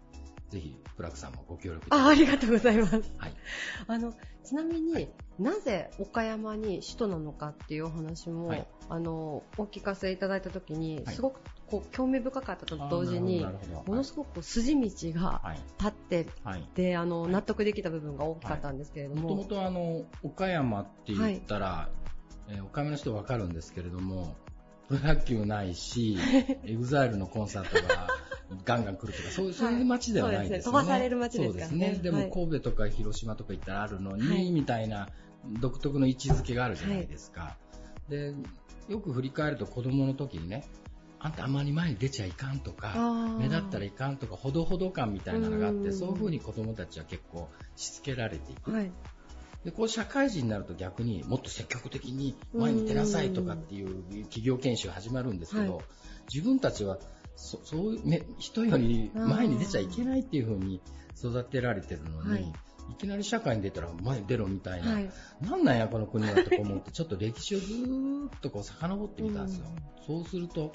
[0.50, 2.94] ぜひプラクさんもご協力いたあありがとうございます。
[3.18, 3.34] はい。
[3.86, 5.08] あのちなみに、はい。
[5.38, 8.66] なぜ岡山に首都なのかっていうお話も、はい。
[8.88, 11.14] あのお聞かせいただいたときに、はい。
[11.14, 13.46] すごくこう興味深かったと同時に
[13.86, 16.62] ものすごく筋道がはい立ってはい。
[16.74, 17.32] てあの、はい。
[17.32, 21.88] 納得できた部分が大きかったんですけれども、もともとあの岡山って言ったら、
[22.48, 24.34] えー岡山の人わかるんですけれども
[24.88, 26.16] プロ野球ないし
[26.64, 28.08] EXILE のコンサートが
[28.64, 29.50] ガンガン来るとかそうい。
[29.50, 30.62] うそういう街ではないですよね。
[30.62, 30.80] そうですね。
[30.80, 31.66] 飛ばされる街ですから。
[31.66, 32.02] ねそうですね。
[32.02, 32.30] でもはい。
[32.30, 34.50] 神戸とか広島とか行ったらあるのに、はい。
[34.50, 35.08] みたいな
[35.60, 37.56] 独特の位置づけがあるじゃないですか。
[38.08, 38.34] で
[38.88, 40.64] よく振り返ると子供の時にね
[41.20, 45.82] あんたあまり前に出ちゃいかんとか目立ったらいかんとかほどほど感みたいなのがあっうん。
[45.82, 48.72] てそういうふうに子供たちは結構しつけられていく。
[48.72, 48.90] はい、
[49.64, 55.84] でこう社会人になると逆にもっと積極的に前に出なさいとかっていう企業研修始まるんですけど、はい。
[56.32, 56.98] 自分たちは
[57.38, 60.80] そそういうめ人より前に出ちゃいけないっていう風に
[61.16, 69.66] 育てられてるのに、はいい、きなり社会に出たら前に出ろみたいな、はいなんなんやこの国はとか思って ちょっと歴史をずーっとこう遡ってみたんですよ。
[70.04, 70.72] そうすると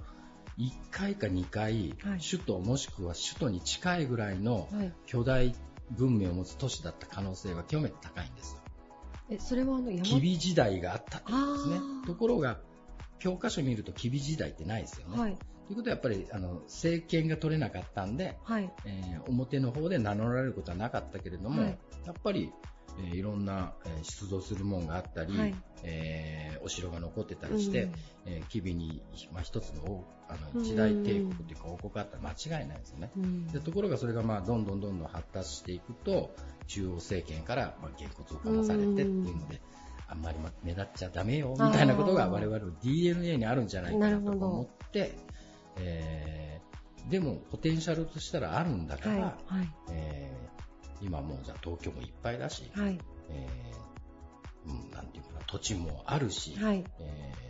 [0.58, 5.54] 1回か2回、はい首都もしくは首都に近いぐらいのはい、巨大
[5.92, 8.62] 文明を持つ都市だった可能性は極めて高いんですよ。
[9.30, 10.04] えそれはあの山？
[10.04, 11.80] 吉備時代があったってことですね。
[12.08, 12.60] ところが、
[13.20, 15.20] 教科書見ると吉備時代ってないですよね。
[15.20, 18.72] はいということはやっぱりあの政権が取れなかったんで、はい。
[18.86, 21.78] えー表の方で名乗られることはなかったけれども、はい。
[22.06, 22.52] やっぱり、
[23.00, 25.56] えーいろんな、えー出土するものがあったり、はい。
[25.84, 27.92] えーお城が残ってたりして、うん。
[28.26, 33.12] えー吉備に、まあ、一つの王あうんの一大帝国というか王国があったら間違いないですよね。
[33.16, 33.48] うん。
[33.48, 36.36] でところがそれがまあどんどんどんどん発達していくと
[36.68, 39.62] 中央政権からまあ原骨をかまされてっていうので
[40.08, 45.18] あんまりま目立っちゃダメよみたいなことが我々の DNA にあるんじゃないかなと思って、
[45.78, 49.22] えーでもポテンシャルとしたらあるんだから、はい
[49.58, 49.70] はい。
[49.92, 52.98] えー今もうじゃあ東京もいっぱいだし、はい。
[53.30, 56.84] えーうん、なんていうかな土地もあるし、はい。
[57.00, 57.44] えー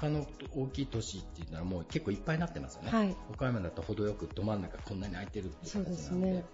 [0.00, 2.90] 他の大きい都市っていうのはもう結構いっぱいになってますよね。
[2.90, 3.14] はい。
[3.30, 6.44] 岡山だと程よくど真ん中こんなに空いてるっていう形なのでそうね。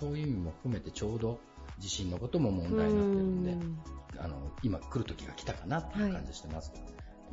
[0.00, 1.38] そういう意味も含めてちょうど
[1.78, 3.78] 地震のことも問題になってるんでうん。
[4.18, 6.84] あの今来る時が来たかなっていう感じしてますけど、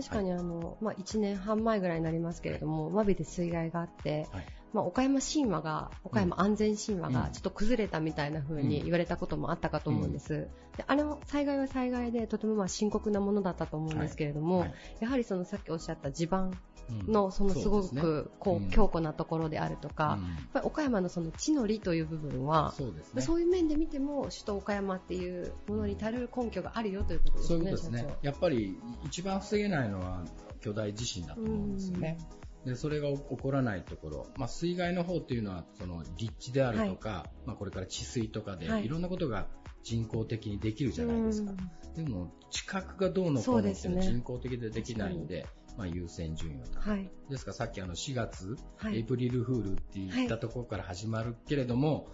[0.01, 10.47] 確かにあの、まあ、1年半前ぐらいになりますけれども、真備で水害があって、はいまあ、岡山神話が、岡山安全神話うんがちょっと崩れたみたいな風に言われたこともあったかと思うんです。
[10.77, 16.57] であれも災害は災害でとてもまあ深刻なものだったと思うんですけれども、はいやはりそのさっきおっしゃった地盤
[16.89, 18.01] うんのそのすごくね
[18.39, 22.73] こうんう強固なところであるとか、うんやっぱり岡山のその地の利という部分は、
[23.13, 23.21] ね。
[23.21, 27.47] そういう面で見ても首都岡山っていうものに足る根拠があるよということですね。
[27.47, 28.15] そういうことですね。
[28.21, 30.23] やっぱり一番防げないのは
[30.61, 32.17] 巨大地震だと思うんですよね。
[32.65, 38.85] でそれが起こらないところ、まあ、水害の方っていうのはその立地であるとか、まあ、これから治水とかで、はい。
[38.85, 39.47] い、ろんなことが
[39.83, 41.53] 人工的にできるじゃないですか。
[41.95, 44.13] でも地殻がどうのこそううのっていうのはですね。
[44.13, 46.97] 人工的でできないんで、まあ、優先順位を高い。
[46.97, 47.11] はい。
[47.29, 48.97] ですからさっきあの4月、はい。
[48.97, 52.09] エイプリルフールって言ったところから始まるけれども、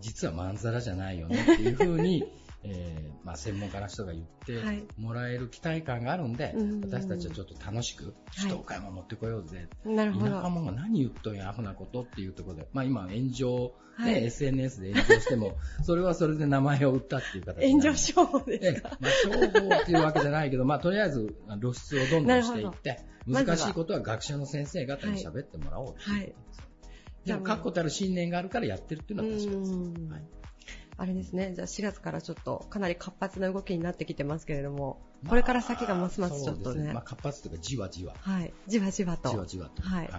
[0.00, 2.24] 実はまんざらじゃないよねっていうふうに、
[2.64, 10.26] えーまあ、専門家の人が言ってはいもらえる期待感があるんで、うん私たちはちょっと楽しく、首都岡山持ってこようぜ、なるほど。
[10.26, 18.98] 田舎者が何言っとんや、アホなことっていうところで、まあ今炎上、ね、はい SNS で炎上しても、 それはそれで名前を売ったっていう形炎上商法ですええか。
[19.00, 26.64] まあ、商法っていうわけじゃないけど、まあ、とりあえず露出をどんどんしていって、難しいことは学者の先生方に喋ってもらおうっていうことですよ
[27.24, 29.72] でも、確固たる信念があるからやってるっていうのは確かです。
[29.72, 30.22] うんはい
[30.98, 36.64] あれですね、じゃあ4月からちょっとかなり活発な動きになってきてますけれども、これから先がますますちょっとね。
[36.64, 38.14] そうですまあ、、活発というか、じわじわ。
[38.20, 39.82] はい、じわじわと、じわじわと。
[39.82, 40.10] はい。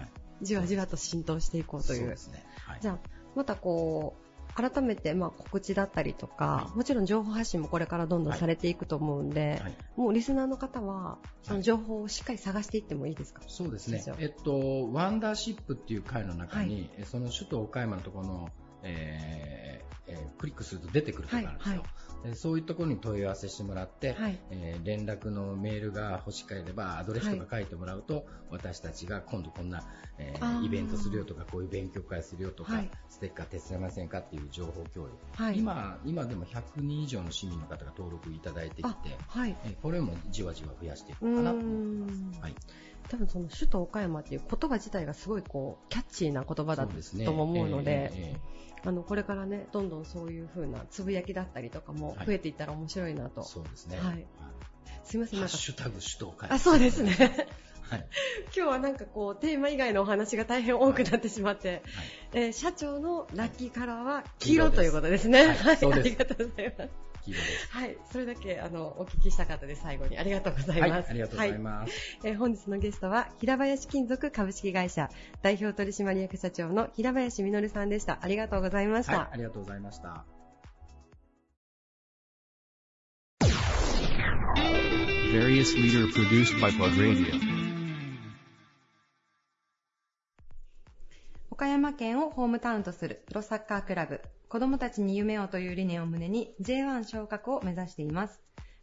[0.41, 1.99] じわじわと浸透していこうという。
[1.99, 2.17] そうで。
[2.17, 2.43] すね。
[2.57, 2.79] はい。
[2.81, 2.99] じゃあ、
[3.35, 4.23] またこう、
[4.55, 6.77] 改めてまあ告知だったりとか、はい。
[6.77, 9.75] もちろん情報発信もこれからどんどんされていくと思うんで、はい。
[9.95, 13.41] もうリスナーの方は、その情報をしっかり探していってもいいですか？
[13.47, 14.03] そうですね。
[14.19, 18.49] えっと、ワンダーシップっていう回の中に、えその首都岡山のところの、
[18.83, 19.82] えー
[20.13, 21.81] えークリックすると出てくるところがあるんですよ。
[21.81, 24.39] はいでそういうところに問い合わせしてもらって、はい。
[24.49, 29.83] えー連絡のメールが欲しければアドレスとか書いてもらうと、私たちが今度こんな、
[30.17, 32.89] えーイベントするよとかこういう勉強会するよとか、はい。
[33.09, 35.57] ステッカー手伝いませんかっていう情報共有、はい。
[35.57, 39.57] 今今でも100人以上の市民の方が登録いただいてきあて、はい。
[39.65, 42.39] えーこれもじわじわ増やしていこううかなと思ってます。
[42.39, 42.41] ん。
[42.41, 42.55] はい。
[43.09, 53.41] 多分その首都岡山っていう言葉自体がすごいこうキャッチーな言葉だとも思うので、えーえーえあのこれからねどんどんそういう風なつぶやきだったりとかもはい増えていったら面白いなと。
[53.41, 53.97] ーそうですね。
[53.97, 54.25] はい
[55.05, 57.11] すいませんなんかハッシュタグ首都岡山あそうですね。
[57.89, 58.07] はい。
[58.45, 61.83] 今日はなんかこうテーマ以外のお話が大変多くなってしまって、
[62.33, 65.47] えー社長のラッキーカラーは黄色ということですね。
[65.47, 67.12] はいそうですありがとうございます。
[67.25, 67.67] 黄色です。
[67.71, 69.81] はい、それだけあのお聞きしたかったです。
[69.83, 70.91] 最後にありがとうございます。
[70.91, 72.19] はい、ありがとうございます。
[72.23, 75.09] えー本日のゲストは平林金属株式会社
[75.41, 78.19] 代表取締役社長の平林実さんでした。
[78.21, 79.17] ありがとうございました。
[79.17, 80.25] はい、ありがとうございました。
[85.33, 87.52] Various leader produced by Plug Radio.
[91.53, 98.41] 岡山県をホームタウンとするプロサッカークラブ、子供たちに夢をという理念を胸に J1 昇格を目指しています。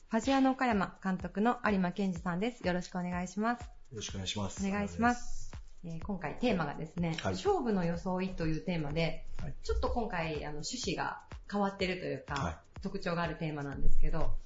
[0.09, 2.65] ファジアノ岡山監督の有馬健二さんです。
[2.65, 3.63] よろしくお願いします。
[3.63, 3.67] よ
[3.97, 4.65] ろしくお願いします。
[4.65, 5.51] お願いします。
[5.85, 14.37] えー今回テーマがですね、はい勝負の装いというテーマで、はいちょっと今回あの趣旨が変わってるというか、はい特徴があるテーマなんですけど、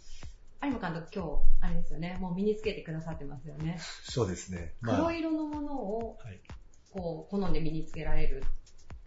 [0.63, 3.79] 有馬監督今日、あれですよね、もう身につけてくださってますよね。
[4.05, 4.73] そうですね。
[4.83, 6.41] 黒色のものをはい、
[6.95, 8.45] こう好んで身につけられる。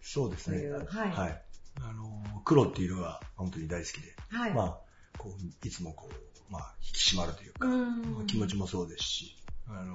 [0.00, 0.58] そうですね。
[0.58, 1.42] というはい
[1.80, 4.52] あの、黒っていう色が本当に大好きで、はい。
[4.52, 4.78] まあ、
[5.16, 9.36] こう、いつもこう、まあ、引き締まるというか、う気持ちもそうですし、
[9.68, 9.94] あの、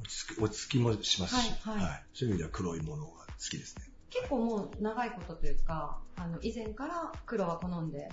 [0.00, 3.90] 落ち着き、落ち着きもしますし、はいはいそういう意味では黒いものが好きですね。
[4.10, 8.08] 結構もう長いことというか、あの以前から黒は好んで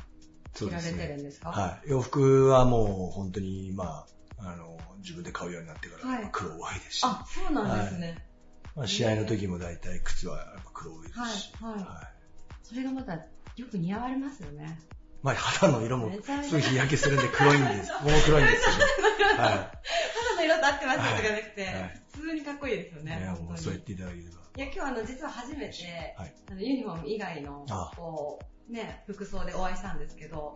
[0.54, 1.52] 着られてるんですか？
[1.52, 1.90] はい。
[1.90, 4.08] 洋服はもう本当に、まあ、
[4.46, 8.28] あの、自分で買うようになってから、はい黒多いですし、あ、そうなんですね。
[8.76, 12.16] まあ、試合の時も大体靴はやっぱ黒多いですし、はいはい
[12.64, 14.80] それがまたよく似合われますよね。
[15.22, 17.92] まあ、肌の色もめちゃめちゃすぐ日焼けするんで黒いんです。
[17.92, 19.42] もう黒いんですけど。
[19.42, 23.06] は肌の色と合ってますとかじゃなくて、はい普通にかっこいいですよい。
[23.06, 23.20] ね。
[23.20, 24.30] いや、もうそう言っていただければ。
[24.58, 28.40] いや、今日あの、実は初めて、はいあのユニフォーム以外のあ、こ
[28.70, 30.56] う、ね、服装でお会いしたんですけど、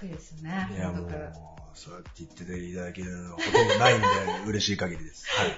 [0.00, 1.02] こいいですよね、いや、も。
[1.02, 1.10] う、
[1.74, 4.06] そうやって言っていただけるのはほとんどないんで、
[4.46, 5.26] 嬉しい限りです。
[5.36, 5.56] はい。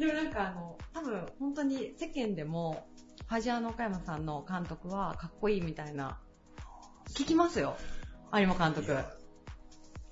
[0.00, 2.88] でもなんかあの、多分本当に世間でも、
[3.28, 6.18] ファジアーノ岡山さんの監督はかっこいいみたいな、
[7.10, 7.76] 聞きますよ。
[8.32, 8.92] 有馬監督。
[8.92, 9.10] いや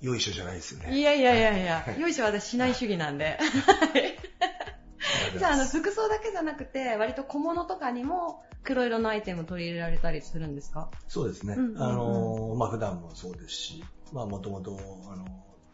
[0.01, 0.97] よいしょじゃないですよね。
[0.97, 3.39] いやいやいやいや、よいしょ私しない主義なんで。
[5.37, 10.89] じゃあ、あの、服装だけじゃなくて、割と小物とかにも黒色のアイテム取り入れられたりするんですか？
[11.07, 11.55] そうですね。
[11.77, 14.79] あの、まあ、普段もそうですし、まあ、もともと、
[15.11, 15.25] あの、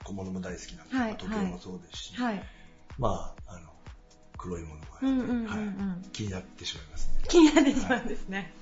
[0.03, 2.43] 小物も大好きなんで、はいまあ時計もそうですし、はい。
[2.97, 3.69] まあ、あの、
[4.37, 4.87] 黒いものが、
[6.11, 7.13] 気になってしまいますね。
[7.27, 8.53] 気になってしまうんですね。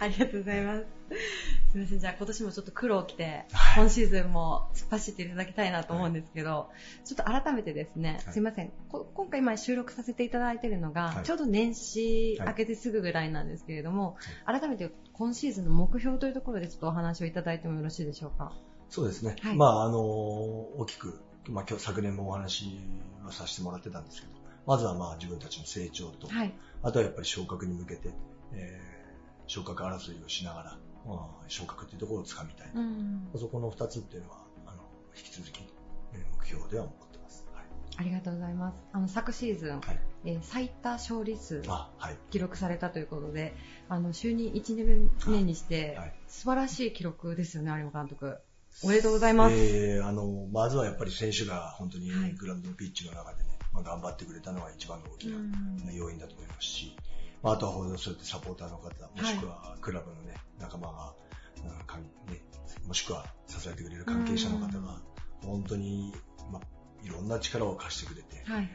[0.00, 0.86] ありがとうございます。
[1.70, 3.82] すみません、じゃあ今年もちょっと苦労を着て、はい。
[3.82, 6.70] 今シーズンも突っ走っていただきたいなと思うんですけど、
[7.04, 8.34] ちょっと改めてですね、はい。
[8.34, 11.24] すみません、こ今回今収録させていただいているのが、はい。
[11.24, 18.52] ちょうど年始明けてすぐぐらいなんですけれども、改めて今シーズンの目標というところでちょっとお話をいただいてもよろしいでしょうか？
[18.88, 19.36] そうですね。
[19.40, 19.56] はい。
[19.56, 22.78] まあ、あの、大きく、まあ、今日、昨年もお話
[23.26, 24.32] をさせてもらってたんですけど、
[24.66, 26.52] まずはまあ、自分たちの成長と、はい。
[26.82, 28.10] あとはやっぱり昇格に向けて、
[28.52, 29.02] えー
[29.48, 32.70] 昇格争いをしながら、まあ、昇格っていうところをつかみたい。
[32.74, 33.28] うん。
[33.36, 34.82] そこの2つっていうのは、あの、
[35.16, 35.60] 引き続き、
[36.12, 37.46] えー目標では思ってます。
[37.54, 37.64] はい。
[37.96, 38.74] ありがとうございます。
[38.92, 40.00] あの、昨シーズン、はい。
[40.24, 42.16] えー最多勝利数あ、はい。
[42.30, 43.54] 記録されたということで、
[43.88, 48.38] あの就任1年目にして、はい素晴らしい記録ですよね、有馬監督。
[48.82, 49.54] おめでとうございます。
[49.54, 56.96] えーあの、まずはやっぱり選手が本当にはいグラウンドのピッチの中でね、まあ、頑張ってくれたのが一番の大きなうん要因だと思いますし、
[57.42, 61.14] まあ、あとはそうやってサポーターの方、もしくはクラブのね、仲間が、
[61.80, 62.08] うんかんね、
[62.86, 65.00] もしくは支えてくれる関係者の方が、
[65.44, 66.14] 本当に、
[66.52, 66.62] まあ、
[67.04, 68.70] いろんな力を貸してくれて、はい。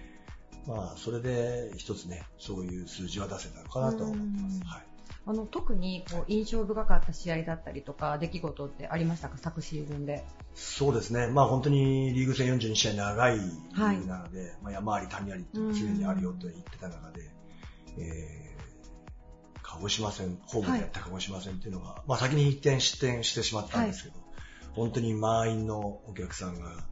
[0.67, 4.57] まあ、それで一つね、そういう数字は出せたのかなとは思ってます。
[4.57, 4.87] うんはい。
[5.25, 10.25] あの特にこう印象深かった試合だったりとか出来事ってありましたか、昨シーズンで。
[10.55, 17.29] そうですね、まあ、本当にリーグ戦42試合長いリーグなので、まあ、山あり谷あり常にあるよと言ってた中で、
[17.97, 18.46] えー
[19.77, 24.15] 鹿児島戦、ホームでやった鹿児島戦っていうのが、まあ、先に1点失点してしまったんですけど、
[24.73, 26.83] 本当に満員のお客さんが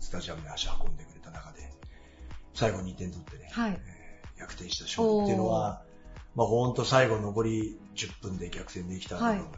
[0.00, 1.70] スタジアムに足を運んでくれた中で、
[2.54, 3.80] 最後2点取ってね、はい。
[3.86, 4.02] えー
[4.42, 5.82] 逆転した勝利っていうのは、
[6.34, 9.48] まあ、本当最後残り10分で逆転できた部分が、はい。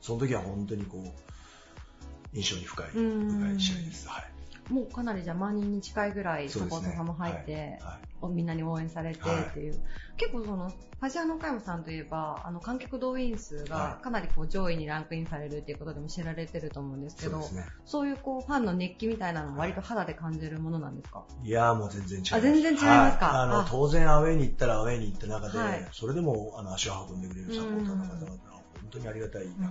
[0.00, 3.28] その時は本当にこう、印象に深い、うん。
[3.28, 4.08] 深い試合です。
[4.08, 4.33] はい。
[4.70, 7.62] もうかなりじゃあ万人に近いぐらいサポーターさんも入って、はい。
[7.62, 7.78] はい。
[8.22, 9.78] おみんなに応援されてっていう、
[10.16, 14.04] 結構そのファジアノ岡山さんといえばあの観客動員数がはい。
[14.04, 17.46] かなりこう上位にランクインされるっていうことでも知られてると思うんですけど、ね。
[17.84, 22.34] そういうこうファンの熱気みたいなのも割と肌で感じるものなんですか、いやーもう全然違います。
[22.36, 23.26] あ全然違いますか？
[23.26, 23.42] はい。
[23.42, 23.66] あのあ。
[23.68, 25.88] 当然アウェイに行ったらアウェイに行った中で、はい。
[25.92, 28.38] それでもあの足を運んでくれるサポーターの方々は
[28.80, 29.70] 本当にありがたい中で、うん。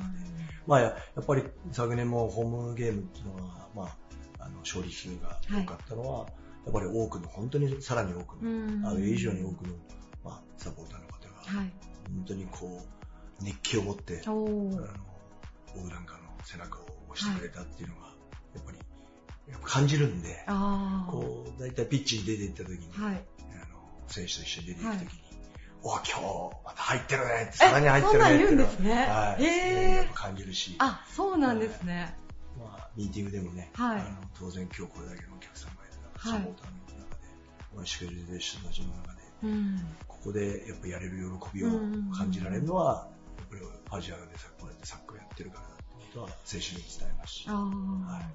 [0.68, 3.98] まあややっぱり昨年もホームゲームっていうのは、まあ、
[4.46, 6.28] あの勝利数が多かったのは、
[6.66, 8.86] やっぱり多くの、本当にさらに多くの、うん。
[8.86, 9.74] アウェイ以上に多くの、
[10.24, 11.74] まあ、サポーターの方が、はい。
[12.16, 12.86] 本当にこ
[13.42, 14.74] う、熱気を持って、あの、おー
[15.76, 18.02] オーランカの背中を押してくれたっていうのが、
[18.56, 18.78] やっぱり、
[19.50, 20.46] やっぱ感じるんで、
[21.10, 23.16] こう、大体ピッチに出て行った時に、はい。
[23.16, 25.34] あの選手と一緒に出て行く時に、はい。
[25.86, 26.22] お今日
[26.64, 28.94] また入ってるねって、さらに入ってるねっていうのは言うんですね。
[28.94, 30.14] はい、へー。
[30.14, 32.23] 感じるし、あそうなんですね、まあ、
[32.96, 34.02] ミーティングでもね、はい。
[34.02, 37.28] あの当然今日これだけのお客さんがいる中、はいサポーターの中で、
[37.76, 39.80] 応援してくれる人たちの中で、うん。
[40.08, 41.70] ここでやっぱやれる喜びを
[42.16, 45.84] 感じられるのは、やっぱりファジアルでさこうやってサッカーやってるからだって
[46.14, 47.58] ことは選手に伝えますし、はい。
[47.58, 48.30] あ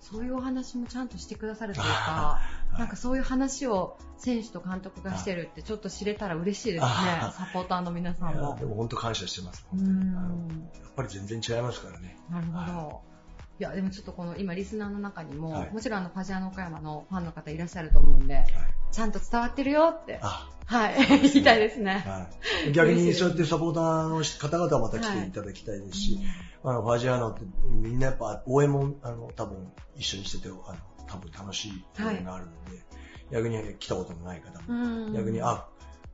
[0.00, 1.90] そういうお話もちゃんとしてくださるというか、
[2.70, 2.78] はい。
[2.78, 6.88] なんかそういう話を選手と監督がしてるってちょっと知れたら嬉しいですね。
[6.88, 8.56] あ、サポーターの皆さんも。
[8.56, 8.64] で。
[8.64, 9.90] も本当感謝してます、う本当に。
[9.90, 12.16] あのんやっぱり全然違いますからね。
[12.30, 13.15] なるほはど。
[13.58, 15.72] いや、でもちょっとこの今リスナーの中にも、はい。
[15.72, 18.44] もちろんあのファジアノ岡山のファンの方いらっしゃると思うんで、
[18.92, 22.04] ちゃんと伝わってるよって、あはい、言いたいですね。
[22.06, 22.28] は
[22.68, 26.20] い、逆にそうやってサポーターの方々はまた来ていただきたいですし、
[26.64, 30.76] あのファジアーノってみんなやっぱ応援もあの多分一緒にしててあの
[31.06, 32.82] 多分楽しい応援があるので、
[33.30, 35.14] 逆に来たことのない方も、うん。
[35.14, 35.66] 逆にあ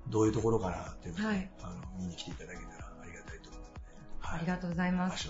[0.09, 1.51] どういうところかなっていうのを、はい。
[1.63, 3.71] あの見に来ていただけたらありがたいと思うので、
[4.21, 5.29] はありがとうございます。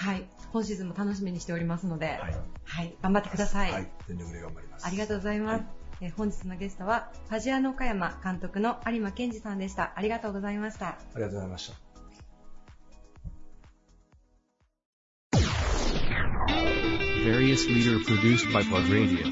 [0.00, 2.18] はい、今シーズンも楽しみにしておりますので、はい
[2.64, 3.72] はい、頑張ってください。
[3.72, 4.86] はい、全力で頑張ります。
[4.86, 5.58] ありがとうございます。
[5.58, 5.66] はい
[6.02, 9.92] えー本日のゲストは、ファジアノ岡山監督の有馬健二さんでした。
[9.94, 10.86] ありがとうございました。
[10.86, 11.74] ありがとうございました。
[17.22, 19.30] Various leader produced by Plug Radio.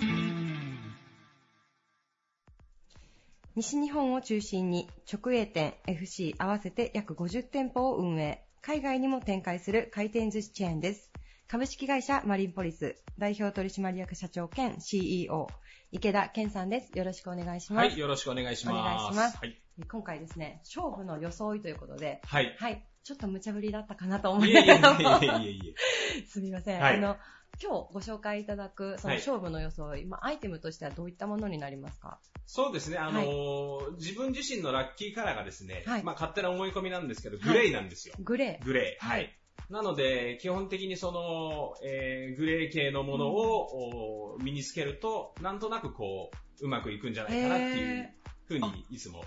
[3.57, 11.11] 西日本を中心に直営店 FC 合わせて約50店舗を運営海外にも展開する回転寿司チェーンです
[11.47, 15.47] 株式会社マリンポリス代表取締役社長兼 CEO
[15.91, 18.75] 池田健さんですよろしくお願いします、はい、よろしくお願いします。
[18.75, 19.59] お願いしますはい。
[19.91, 22.55] 今回ですね勝負の装いということではい。
[22.59, 25.75] はいちょっと無茶ぶりだったかなと思いいえいえいえいえい
[26.21, 26.27] え。
[26.29, 27.17] すみません、はいあの
[27.63, 29.23] 今日ご紹介いただくそのはい。
[29.23, 32.19] 勝負の装い、まあ、アイテムとしてはどういったものになりますか？
[32.47, 36.03] そうですね、あのー自分自身のラッキーカラーがですね、はい。
[36.03, 38.15] まあ勝手な思い込みなんですけど、グレーなんですよ。
[38.21, 38.65] グレー。
[38.65, 39.05] グレー。
[39.05, 39.25] ははい。
[39.25, 39.29] い。
[39.73, 46.31] なので、基本的にその、えー、グレー系のものを、身につけると、なんとなくこ
[46.63, 48.09] う、うまくいくんじゃないかなっていう
[48.47, 49.25] ふうにいつも。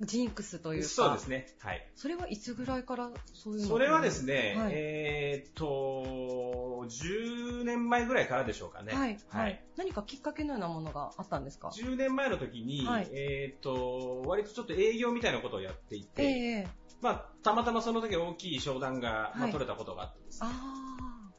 [0.00, 0.88] ジンクスというか。
[0.88, 1.46] そうですね。
[1.60, 1.86] はい。
[1.94, 3.66] それはいつぐらいからそういうの？
[3.66, 8.92] それはですね、はい、えー、っと、10年前ぐらいからでしょうかね。
[8.92, 9.18] はい。
[9.28, 9.64] はい。
[9.76, 20.48] 何かきっかけのようなものがあったんですか ?10 年前の時に、はい、えー、っと、割とちょっと営業みたいなことをやっていて、えーまあ、たまたまその時大きい商談が、まあ、取れたことがあってですね。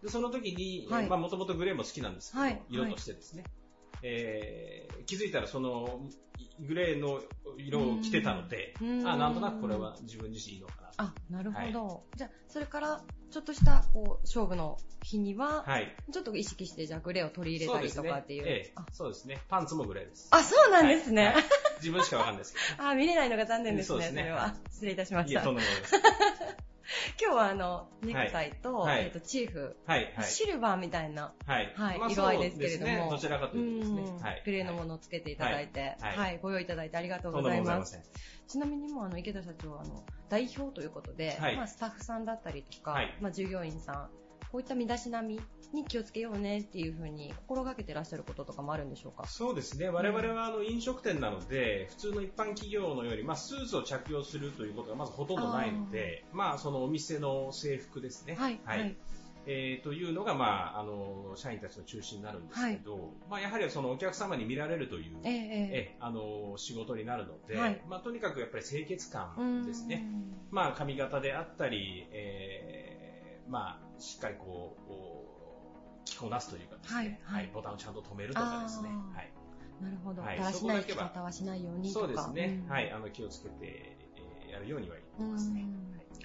[0.03, 3.43] でその時に、はい、まあ、もともとグレーも好きなんですけど、はい、色としてですね。
[4.03, 6.01] えー、気づいたらその、
[6.59, 7.21] グレーの
[7.57, 8.73] 色を着てたので、
[9.05, 11.85] あなんとなくこれは自分自身いいのかなあ、なるほど。
[11.85, 18.43] はい、じゃあ、それから、ちょっとした、こう、勝負の日には、はい、ちょっと意識して、じゃあ、グレーを取り入れたりとかっていう。
[18.43, 18.73] そうですね。
[18.75, 19.41] ええ、そうですね。
[19.47, 20.29] パンツもグレーです。
[20.31, 21.27] あ、そうなんですね。
[21.27, 21.43] はい、
[21.77, 22.83] 自分しかわかんないですけど。
[22.89, 23.87] あ、見れないのが残念ですね。
[23.87, 24.21] そうですね。
[24.21, 24.55] それは。
[24.71, 25.31] 失礼いたしました。
[25.31, 25.93] いや、とんでもないです。
[27.21, 30.13] 今日はあの、ネクタイと、はい、えっ、と、チーフ、はい。
[30.15, 37.99] はい、シルバーみたいな、はい、はい、まあ、色合いですけれども、ね、どちらかというとですね、はい、グレーのものをつけていただいて、はい、はい、ご用意いただいてありがとうございます。
[38.47, 44.09] ちなみにもあの、池田社長はあの、代表ということで、まあ、スタッフさんだったりとか、まあ、従業員さん、
[44.57, 45.39] こういった身だしなみ
[45.71, 49.27] に気をつけようねっていうふうに心がけてらっしゃることとかもあるんでしょうか？
[49.27, 49.87] そうですね。
[49.87, 58.33] 我々はあの飲食店なので、普通の一般企業のように、まあ、スーツを着用するということがまずほとんどないので、まあ、そのお店の制服ですね。
[58.33, 58.59] はい。
[58.65, 58.95] はい、
[59.45, 70.03] えー、というのが、まあ、あの社員たちの中心になるんですけど、はい、まあ、やはりそのお客様に見られるという、えー、えあの仕事になるので、はい、まあ、とにかくやっぱり清潔感ですね、
[70.49, 72.86] まあ、髪型であったり、えー
[73.47, 78.89] まあ、しっかりこう、着こなすというかですね、はい、はい、ボタンをちゃんと止めるとかですね。
[79.13, 79.31] はい。
[79.81, 80.21] なるほど。
[80.21, 82.61] はい、だらしない着方はしないようにそうですね。
[82.65, 82.91] うん、はい。
[82.91, 85.65] あの、気をつけて、えー、やるようには言ってますね。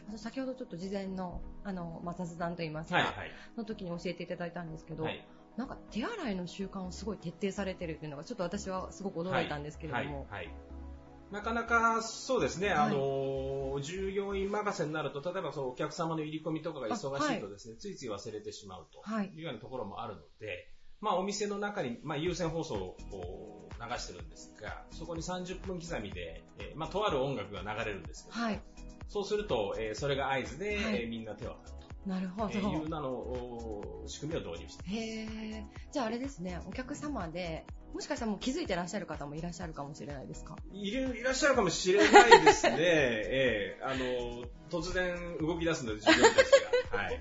[0.09, 3.14] はい、先ほどちょっと事前の、あの、まあ、雑談といいますか、はいはい、
[3.57, 5.25] の時に教えていただいたんですけど、はい、
[5.57, 10.55] なんか手洗いの習慣をすごい徹底されてるっていうのが、ちょっと私はすごく驚いたんですけれども、はい、はい
[11.33, 19.03] なかなかそうですね、はい、あの従業員任せになると、例えばそうお客様の入り込みとかが忙しいとですね、はい、ついつい忘れてしまうと
[19.35, 20.68] いうようなところもあるので、
[21.01, 28.61] まあ、お店の中に、まあ、優先放送を流してるんですが、そこに30分刻みで、えー、まあ、とある音楽が流れるんですけど、はい、
[29.09, 31.83] そうすると、えー、それが合図で、はい、えー、みんな手を挙げる。
[32.07, 32.51] なるほど。
[32.53, 35.64] えー、いうなの仕組みを導入してへえ。
[35.93, 37.64] じゃああれですね、お客様で、
[37.95, 40.57] もしかしたらもう気づいてらっしゃる方もいらっしゃるかもしれないですか？
[40.72, 42.76] いる、いらっしゃるかもしれないですね。
[42.80, 46.51] ええー、あの、突然動き出すので、自分たち
[46.93, 46.99] が。
[46.99, 47.20] はい。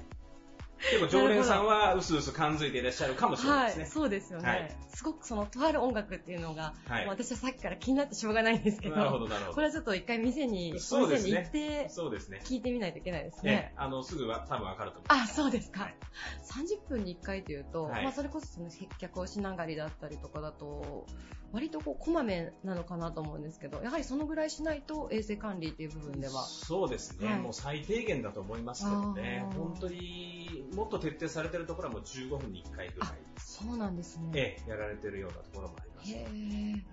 [0.90, 3.84] 結構常連さんはうすうす感づいていらっしゃるかもしれないですね。
[3.84, 9.56] はい、そうですよね、はい、すごくその、とある音楽っていうのが、はい、私はさっきから気になってしょうがないんですけど、なるほど、なるほど。
[9.56, 11.32] これはちょっと一回店に、そうですね。
[11.32, 12.42] 行って、そうですね。
[12.46, 13.52] 聞いてみないといけないですね。
[13.52, 15.32] ねあの、すぐは多分わかると思います。
[15.32, 15.82] あ、そうですか。
[15.82, 15.96] はい、
[16.44, 21.06] 30分に1回というと、まあそれこそその接客をしながりだったりとかだと、
[21.52, 26.44] 割とこうこまめなのかなと思うんですけど、やはりそのぐらいしないと衛生管理っていう部分では。
[26.44, 33.10] そうですね、はい、もう最低限だと思いますけどね、本当にもっと徹底されてるところはもう15分に1回ぐらい。
[33.38, 34.32] そうなんですね。
[34.34, 36.84] ええ、やられてるようなところもあります、はい、い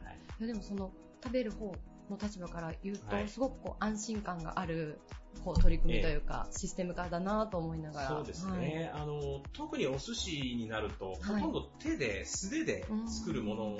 [0.40, 0.92] やでもその
[1.22, 1.74] 食べる方
[2.10, 5.00] の立場から言うと、はい、すごくこう安心感がある
[5.44, 8.08] こう取り組みというか、えシステム化だなと思いながら。
[8.08, 8.90] そうですね。
[8.92, 13.76] はい、あの、特にお寿司になると、ほとんど手で、素手で作るもの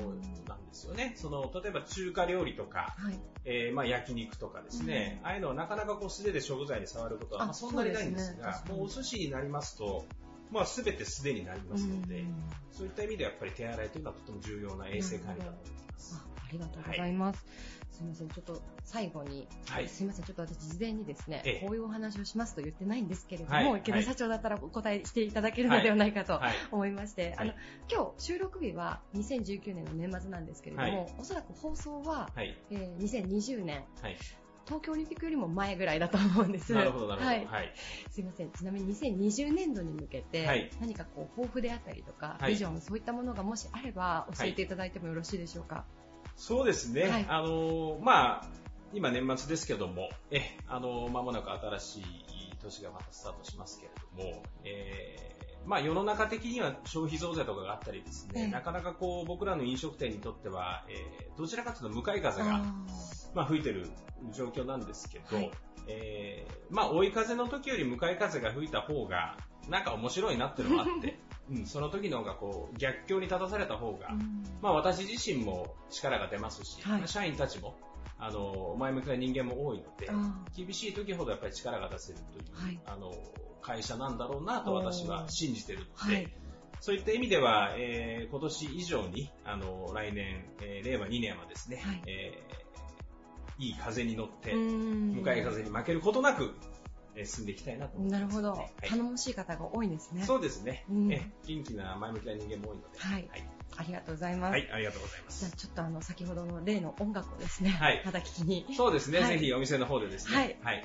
[0.47, 1.15] なんですよね。
[1.17, 10.05] その、例えば中華料理とか、はい、えー、まあ焼肉とかですね、うん、ああいうのはなかなかこう素手で食材に触ることは、まあ、そんなにないんですが、うすね、もうお寿司になりますと、
[10.51, 12.25] まあ、すべて素手になりますので、
[12.73, 16.15] そういった意味ではやっぱり手洗いというのはとても重要な衛生管理だと思います。
[16.17, 17.37] あありがとうございます。
[17.37, 26.41] はいすみません、ちょっと最後に、はい、すみません、ちょっと私事前にですね、こういうお話をしますと言ってないんですけれども、池田社長だったらお答えしていただけるのではないかと
[26.71, 27.53] 思いまして、あの、
[27.91, 33.85] 今日収録日は2019年の年末なんですけれども、おそらく放送は、えー、2020年、
[34.65, 36.75] 東京オリンピックよりも前ぐらいだと思うんです。
[36.75, 37.31] なるほど、なるほど。
[37.31, 37.47] はい。
[37.47, 37.73] はい、
[38.11, 38.51] すいません。
[38.51, 45.87] ちなみに2020年度に向けて、はい、何かこう、抱負であったりとか、ビジョン、そういったものがもしあれば、教えていただいてもよろしいでしょうか？
[46.39, 47.03] そうですね。
[47.03, 48.49] はい、あのまあ、
[48.93, 52.05] 今年末ですけども、え、あの間もなく新しい
[52.63, 62.63] 年がまたスタートしますけれども、えー、まあ世の中的には消費増税とかがあったりですね、なかなかこう僕らの飲食店にとっては、えー、どちらかというと向かい風が、
[63.35, 63.91] まあ吹いてる
[64.33, 65.51] 状況なんですけど、はい、
[65.89, 69.37] えー、まあ追い風の時より向かい風が吹いた方が、
[69.69, 71.19] なんか面白いなっていうのがあって、
[71.51, 77.77] うん、その時の方がこう逆境に立たされた方が、うん、まあ私自身も力が出ますし、はい、社員たちも、
[78.19, 80.11] あの、前向きな人間も多いので、
[80.57, 83.13] 厳しい時ほどやっぱり力が出せるという、はい、あの、
[83.63, 86.33] 会社なんだろうなと私は信じてるので、はい、
[86.81, 96.78] そういった意味では、えー、今年以上に、あの、来年、えー、令和2年はですね、はい、えー、いい風に乗って、向かい風に負けることなく、え
[97.25, 100.25] 進んでいきたいなと思います、ね、なるほど、はい、頼もしい方が多いんですね。
[100.25, 100.85] そうですね。
[100.91, 102.99] うん、え元気な前向きな人間も多いので。
[102.99, 103.29] はい。
[103.31, 104.53] はいありがとうございます。
[104.53, 105.41] はい、ありがとうございます。
[105.41, 108.67] じゃあちょっとあの先ほどの例の音楽をですね、はい、また聞きに。
[108.77, 110.37] そうですね、はい、ぜひお店の方でですね。
[110.37, 110.59] はい。
[110.63, 110.85] はい、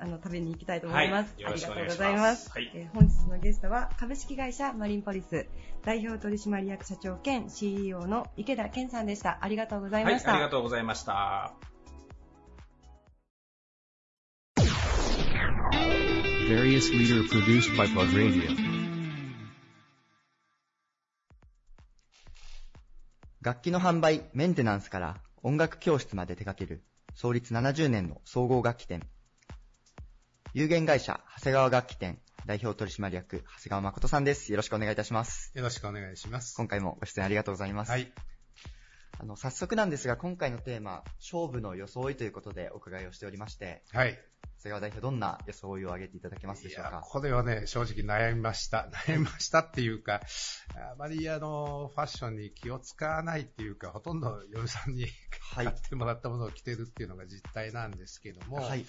[0.00, 1.34] あの食べに行きたいと思います。
[1.36, 2.50] はい、ありがとうございます。
[2.50, 5.46] はい、えー、本日のゲストは株式会社マリンポリス
[5.84, 9.38] 代表取締役社長兼 CEO の池田健さんでした。
[9.40, 10.30] ありがとうございました。
[10.30, 11.73] はい、ありがとうございました。
[16.48, 18.50] Various leader produced by Plug Radio.
[23.40, 26.82] 楽器の販売、メンテナンスから音楽教室まで手掛ける
[27.14, 29.02] 創立70年の総合楽器店。
[30.52, 34.50] 有限会社長谷川楽器店代表取締役長谷川誠さんです。
[34.52, 35.50] よろしくお願いいたします。
[35.54, 36.54] よろしくお願いします。
[36.56, 37.90] 今回もご出演ありがとうございます。
[37.90, 38.12] はい。
[39.18, 43.82] あの、早速なんですが、今回のテーマ、勝負の装いということでお伺いをしておりまして。
[43.92, 44.18] はい。
[44.58, 47.02] 長谷川代表、どんな装いを挙げていただけますでしょうか？
[47.02, 48.88] これはね、正直悩みました。
[49.06, 50.22] 悩みましたっていうか、
[50.74, 55.06] あまりあの、ファッションに気を使わないっていうか、ほとんど嫁さんに
[55.54, 58.84] 買ってもらったものを着てるっていうのが実態なんですけども、はい、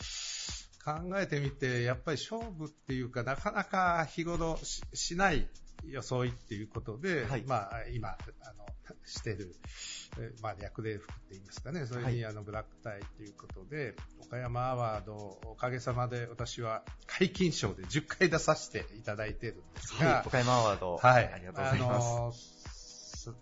[0.83, 4.57] 考えてみて、やっぱり勝負っていうか、なかなか日頃
[4.93, 5.49] しない
[5.83, 8.17] 装いっていうことで、はい、まあ、今、あ
[8.57, 8.65] の、
[9.05, 9.55] してる、
[10.41, 15.15] まあ、略礼服って言いますかね、それにあのブラックタイということで、岡山アワード、
[15.45, 23.29] おかげさまで私は皆勤賞で10回出させていただいてるんですが、はい、岡山アワード、はい、ありがとうございます。
[23.29, 23.35] あの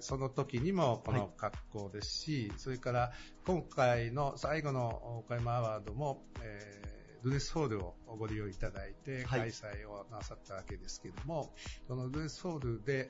[0.00, 3.12] その時にもこの格好ですし、はい、それから
[3.46, 6.93] 今回の最後の岡山アワードも、えー
[7.24, 11.48] ルネスホールをご利用いただいて開催をなさったわけですけども、はい、
[11.88, 13.08] そのルネスホールで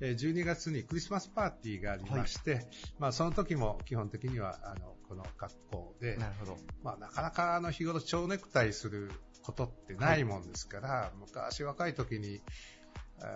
[0.00, 6.56] 12月にクリスマスパーティーがありまして、はい、まあその時も基本的にはあのこの格好で、なるほど。
[6.82, 12.40] まあなかなかあの日頃蝶ネクタイすることってないもんですから、はい、昔若い時に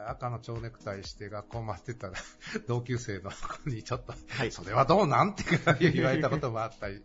[0.09, 2.14] 赤の蝶ネクタイして学校待ってたら、
[2.66, 5.45] 同級生の子にちょっと、はい、それはどうなんって
[5.93, 7.03] 言われたこともあったり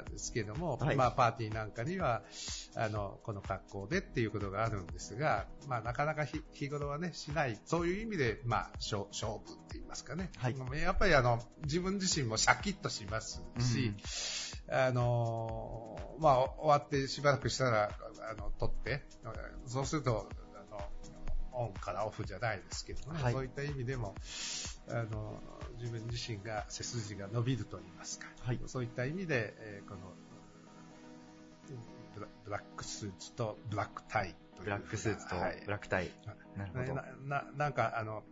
[0.00, 2.22] んですけども、はい、まあパーティーなんかには、
[2.76, 10.30] あの、この格好でっていうことがあるんですが、まあなかなか日頃はね、しない、そういう意味で、まあ勝負って言いますかね。
[10.38, 13.94] はい、やっぱりあの、自分自身もシャキッとしますし、
[14.68, 17.90] うん、あの、まあ終わってしばらくしたら、
[18.30, 19.02] あの、取って、
[19.66, 20.28] そうすると、
[21.52, 24.14] オンからオフじゃないですけどね、はい、そういった意味でも、
[24.88, 25.40] あの、
[25.78, 30.00] 自分自身が背筋が伸びると言いますか、はい、そういった意味で、えー、この
[32.44, 36.10] ブラックスーツとブラックタイブラックスーツとブラックタイ。
[36.56, 36.94] なるほど。
[36.94, 38.22] な、ななんか、あの、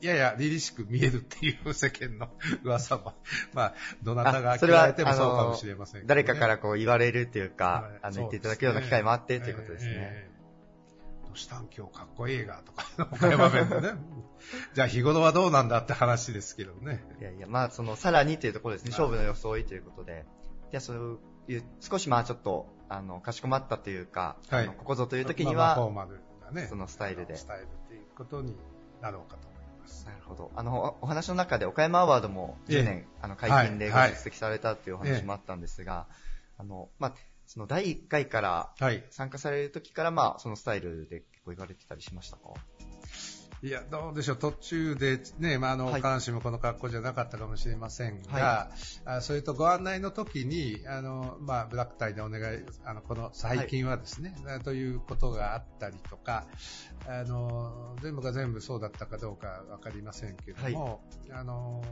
[0.00, 2.28] やや凛々しく見えるっていう世間の
[2.62, 3.14] 噂も、
[3.52, 9.92] まあ、どなたが聞かれてもそうかもしれません、ね、誰かからこう言われるっていうか、あの、言っていただくような機会もあってっていうことですね。
[9.96, 10.35] えーし
[11.44, 13.90] たん今日かっこいいがとか、岡山弁でね。
[14.72, 17.04] じゃあ日頃はどうなんだって話ですけどね。
[17.20, 20.24] いやいや、まあその、さらにというところですね、勝負の装いということで。
[20.70, 27.36] じゃあそういう、少しまあちょっと、あの、かしこまったというか、はい、ここぞという時には、フォーマルなね、そのスタイルで。
[27.36, 28.56] スタイルっていうことに
[29.00, 30.06] なろうかと思います。
[30.06, 30.50] なるほど。
[30.54, 36.06] あの、お話の中で岡山アワードも10年、えあの、会見でご出席されたっていうお話もあったんですが、
[36.58, 37.14] あの、まあ、
[37.46, 38.72] その第1回から
[39.10, 42.42] 参加される時から、まあ、そのスタイルで結構言われてたりしましたか？
[43.62, 48.68] いや、どうでしょう、途中でね、まあ、あの、必ずしもこの格好じゃなかったかもしれませんが、は
[49.06, 56.46] い、あそれとご案内の時に、あの、まあ、ブラックタイでお願い、あの、この最近はですね、はい、ということがあったりとか、
[57.08, 61.82] あの、全部が全部そうだったかどうかわかりませんけども、はい、あの、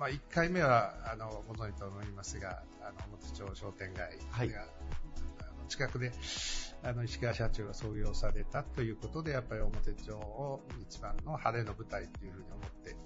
[0.00, 4.60] まあ、1回目はあのご存知と思いますが、あの表町商店街が、はい、あ
[5.62, 6.10] の近くで
[6.82, 12.96] あの石川社長が創業されたということで、やっぱり表町を一番の晴れの舞台というふうに思って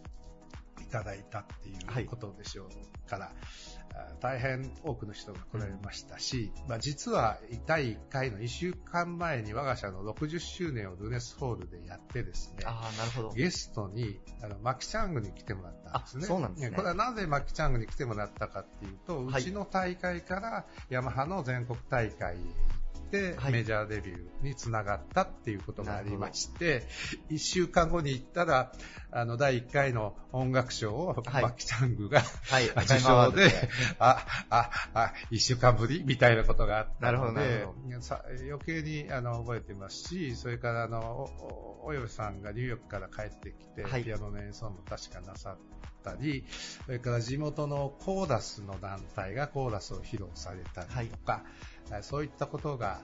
[0.82, 3.32] いただいたっていうことでしょうから、
[4.20, 16.26] 大変多くの人が来られましたし、まあ、実は第1回の1週間前に我が社の60周年をルネスホールでやってですね、あなるほどゲストにあのマキチャングに来てもらったんですね。
[16.26, 16.76] そうなんですね。
[16.76, 22.36] これはなぜマキチャングに来てもらったかっていうと、うちの大会からヤマハの全国大会
[23.00, 26.86] て、メジャーデビューにつながったっていうことがありまして、
[27.30, 28.72] 1週間後に行ったら、
[29.10, 33.50] あの、第1回の音楽賞を、はい、バキチャングが、はい、 受賞で、
[33.98, 37.66] あ、あ、あ、1週間ぶりみたいなことがあったので、
[38.50, 41.30] 余計にあの覚えてますし、それからあの、
[41.84, 45.58] およさんがニューヨークから帰ってきて、はい、ピアノの演奏も確かなさっ
[46.02, 46.44] たり、
[46.84, 51.42] それから地元のコーラスの団体がコーラスを披露されたりとか、はい、
[52.02, 53.00] そういったことが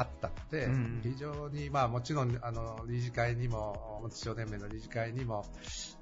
[0.00, 5.44] あったので、うん、非常に、まあ、もちろんあの理事会にも、表少年名の理事会にも、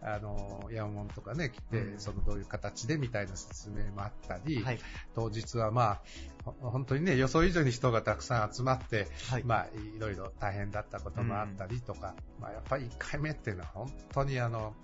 [0.00, 4.78] あの山本とかね、来て、うん、そのどういう形でみたいな説明もあったり、はい、
[5.14, 6.00] 当日は、ま
[6.44, 9.44] あ、本当にね、予想以上に人がたくさん集まって、はい。
[9.44, 14.74] まあ、いろいろ大変だったこともあったりとか、うん、まあ、やっぱり1回目っていうのは本当にあの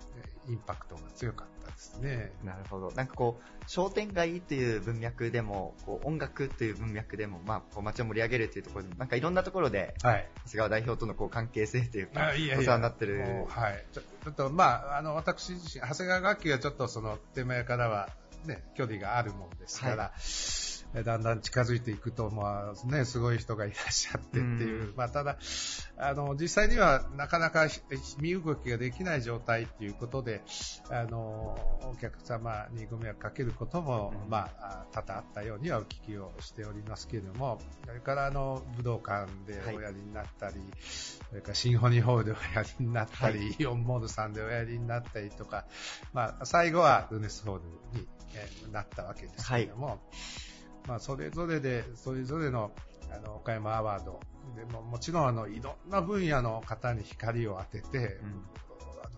[0.49, 2.31] インパクトが強かったですね。
[2.43, 2.91] なるほど。
[2.91, 13.45] なんかこう、商店街という文脈でも、こう音楽という文脈でも、まあ、こう街を盛り上げるというところでなんかいろんなところで、はい、長谷川代表とのこう関係性というか、いやいやお世話になってる。
[13.47, 13.85] はい。
[13.91, 18.09] ちょちょっと、まあ、あの、私自身、長谷川楽器がちょっとその、手前からは、
[18.45, 25.37] ね、距離があるもんですから、はいだんだん近づいていくと、まあね、すごい人がいらっしゃってっていう、うまあ、ただ
[25.97, 27.67] あの、実際にはなかなか
[28.19, 30.41] 身動きができない状態っていうことで、
[30.89, 40.65] あのお客様にご迷惑かけることも、まあ、多々あったようにはお聞きをしておりますけれども、それからあの武道館でおやりになったり、はい、
[41.29, 45.65] それからシンフォニーホールでおやりになったり、はい、イオンモールさんでおやりになったりとか、
[46.13, 47.63] まあ、最後はルネスホール
[48.65, 49.97] になったわけですけれども、はい
[50.87, 52.71] まあ、それぞれで、それぞれの、
[53.11, 54.19] あの、岡山アワード、
[54.55, 59.09] でも、もちろん、あの、いろんな分野の方に光を当てて、うん、あ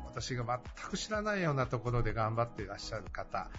[0.00, 3.50] の私が全く知らないようなところで頑張っていらっしゃる方、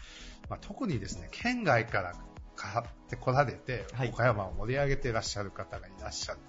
[0.49, 2.15] まあ、特にですね、県外から
[2.55, 6.39] 買ってこられて、はい、岡山を盛り上げていらっしゃる方がいらっしゃる。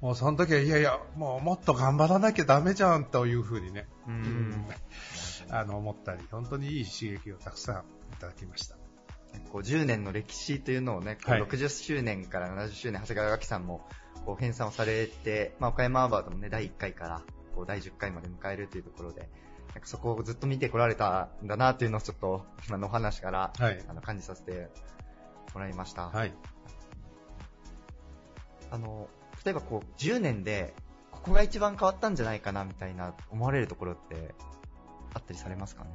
[0.00, 4.66] もうその時は、いやいや、もうもっと頑張らなきゃダメじゃんというふうにね、うん、
[5.50, 7.76] あの思ったり、本当にいい刺激をたくさん
[8.14, 8.77] いただきました。
[9.52, 13.86] こう10年の歴史というのをね、こう60周年から70周年、長谷川楽器さんも
[14.26, 17.22] こう編纂をされて、まあ、岡山アワードもね、第1回から
[17.54, 19.28] こう第10回まで迎えるというところで、
[19.74, 24.68] なんかそこをずっと見てこられたんだなというのをちょっと今のお話から、はい、あの感じさせて
[25.54, 26.08] もらいました。
[26.08, 26.32] はい、
[28.70, 29.08] あの
[29.44, 30.74] 例えばこう10年で
[31.10, 34.34] ここが一番変わったんじゃないかなみたいな思われるところって
[35.14, 35.90] あったりされますかね？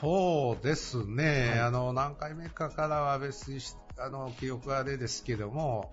[0.00, 3.60] そうですね、はい、あの何回目かからは別に
[3.98, 5.92] あの記憶はあれですけども、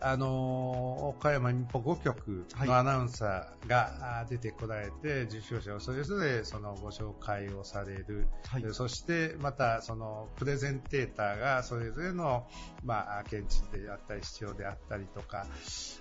[0.00, 12.46] あの岡山民放5局のアナウンサーが出てこられて、受賞者をそれぞれそのご紹介をされる、はい、そしてまたそのプレゼンテーターがそれぞれの、
[12.84, 15.46] まあ、県知であったり市長であったりとか、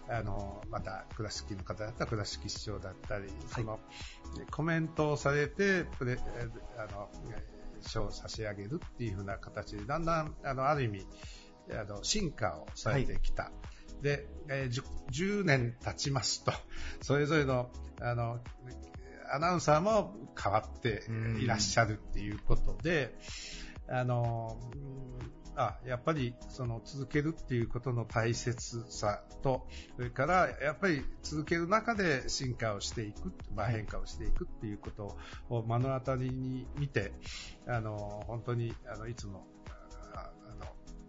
[0.10, 3.80] あのまた倉敷の方だったら倉敷市長だったり、その
[4.52, 6.18] コメントをされてプレ
[6.78, 7.10] あの
[7.82, 11.06] 賞を差し上げるっていう風な形でだんだんあのある意味
[11.72, 13.44] あの進化をされてきた。
[13.44, 16.52] はいで、えー、10, 10年経ちますと、
[17.02, 17.72] それぞれの、
[18.02, 18.40] あの、
[19.32, 21.04] アナウンサーも変わって
[21.40, 23.18] いらっしゃるっていうことで、
[23.88, 24.60] あの、
[25.58, 35.18] あやっぱりその続けるっていうことの大切さと、それからやっぱり続ける中で進化をしていく、まあ、変化をしていくっていうこと
[35.50, 37.14] を目の当たりに見て、
[37.68, 39.48] あの本当にあのいつも
[40.14, 40.66] あの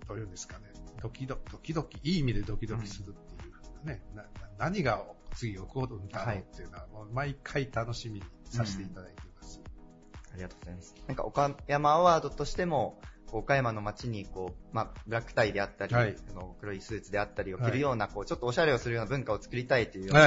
[0.06, 0.65] どういうんですかね、
[1.06, 3.48] ドキドドキドキ、いい意味でドキドキするってい
[3.84, 4.24] うね、うん、な
[4.58, 5.04] 何が
[5.34, 9.60] 次起こるんだろうっていうのは、もう毎回楽しみにさせていただいています。
[9.60, 10.94] うん、ありがとうございます。
[11.06, 13.00] なんか岡山アワードとしても、
[13.32, 20.26] 岡山の街にこう、まあ、ブラックタイであったり、はい、あの黒いスーツであったりを着るような、こうちょっとおしゃれをするような文化を作りたいというような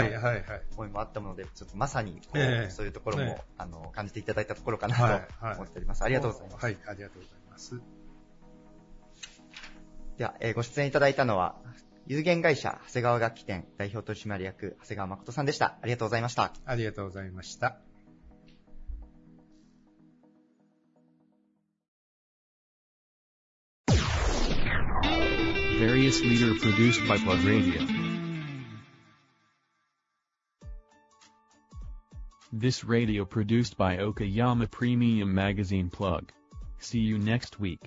[0.75, 6.03] 思いもあったもので、ちょっとまさにこう、えー、そういうところも、えー、あの感じていただいたところかなと思っております。
[6.03, 6.65] はいはい、ありがとうございます。
[6.65, 7.98] はい、ありがとうございます。
[10.19, 11.55] では、えー、ご出演いただいたのは、
[12.05, 15.77] 有限会社長谷川楽器店代表取締役長谷川誠さんでした。
[15.81, 16.53] ありがとうございました。
[16.65, 17.77] ありがとうございました。
[25.79, 27.79] Various leader produced by Plug Radio.
[32.51, 36.33] This radio produced by Okayama Premium Magazine Plug.
[36.79, 37.79] See you next week.